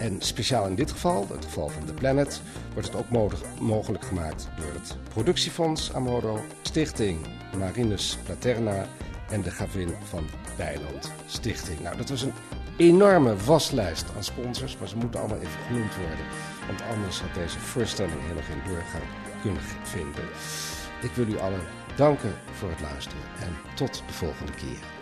En 0.00 0.16
speciaal 0.18 0.66
in 0.66 0.74
dit 0.74 0.90
geval, 0.90 1.26
het 1.30 1.44
geval 1.44 1.68
van 1.68 1.84
The 1.84 1.92
Planet, 1.92 2.40
wordt 2.72 2.88
het 2.88 2.96
ook 2.96 3.36
mogelijk 3.60 4.04
gemaakt 4.04 4.48
door 4.56 4.72
het 4.72 4.96
Productiefonds 5.08 5.92
Amodo, 5.94 6.44
Stichting 6.62 7.18
Marinus 7.56 8.18
Platerna 8.24 8.86
en 9.30 9.42
de 9.42 9.50
Gavin 9.50 9.94
van 10.02 10.26
Bijland 10.56 11.12
Stichting. 11.26 11.80
Nou, 11.80 11.96
dat 11.96 12.08
was 12.08 12.22
een 12.22 12.32
enorme 12.76 13.36
waslijst 13.36 14.04
aan 14.16 14.24
sponsors, 14.24 14.76
maar 14.78 14.88
ze 14.88 14.96
moeten 14.96 15.20
allemaal 15.20 15.38
even 15.38 15.62
genoemd 15.66 15.96
worden. 15.96 16.26
Want 16.66 16.82
anders 16.82 17.20
had 17.20 17.34
deze 17.34 17.58
voorstelling 17.58 18.20
helemaal 18.20 18.42
geen 18.42 18.62
doorgang 18.66 19.04
kunnen 19.42 19.62
vinden. 19.82 20.24
Ik 21.02 21.10
wil 21.14 21.26
u 21.26 21.38
allen 21.38 21.62
danken 21.96 22.34
voor 22.52 22.70
het 22.70 22.80
luisteren 22.80 23.22
en 23.40 23.56
tot 23.74 24.02
de 24.06 24.12
volgende 24.12 24.52
keer. 24.52 24.99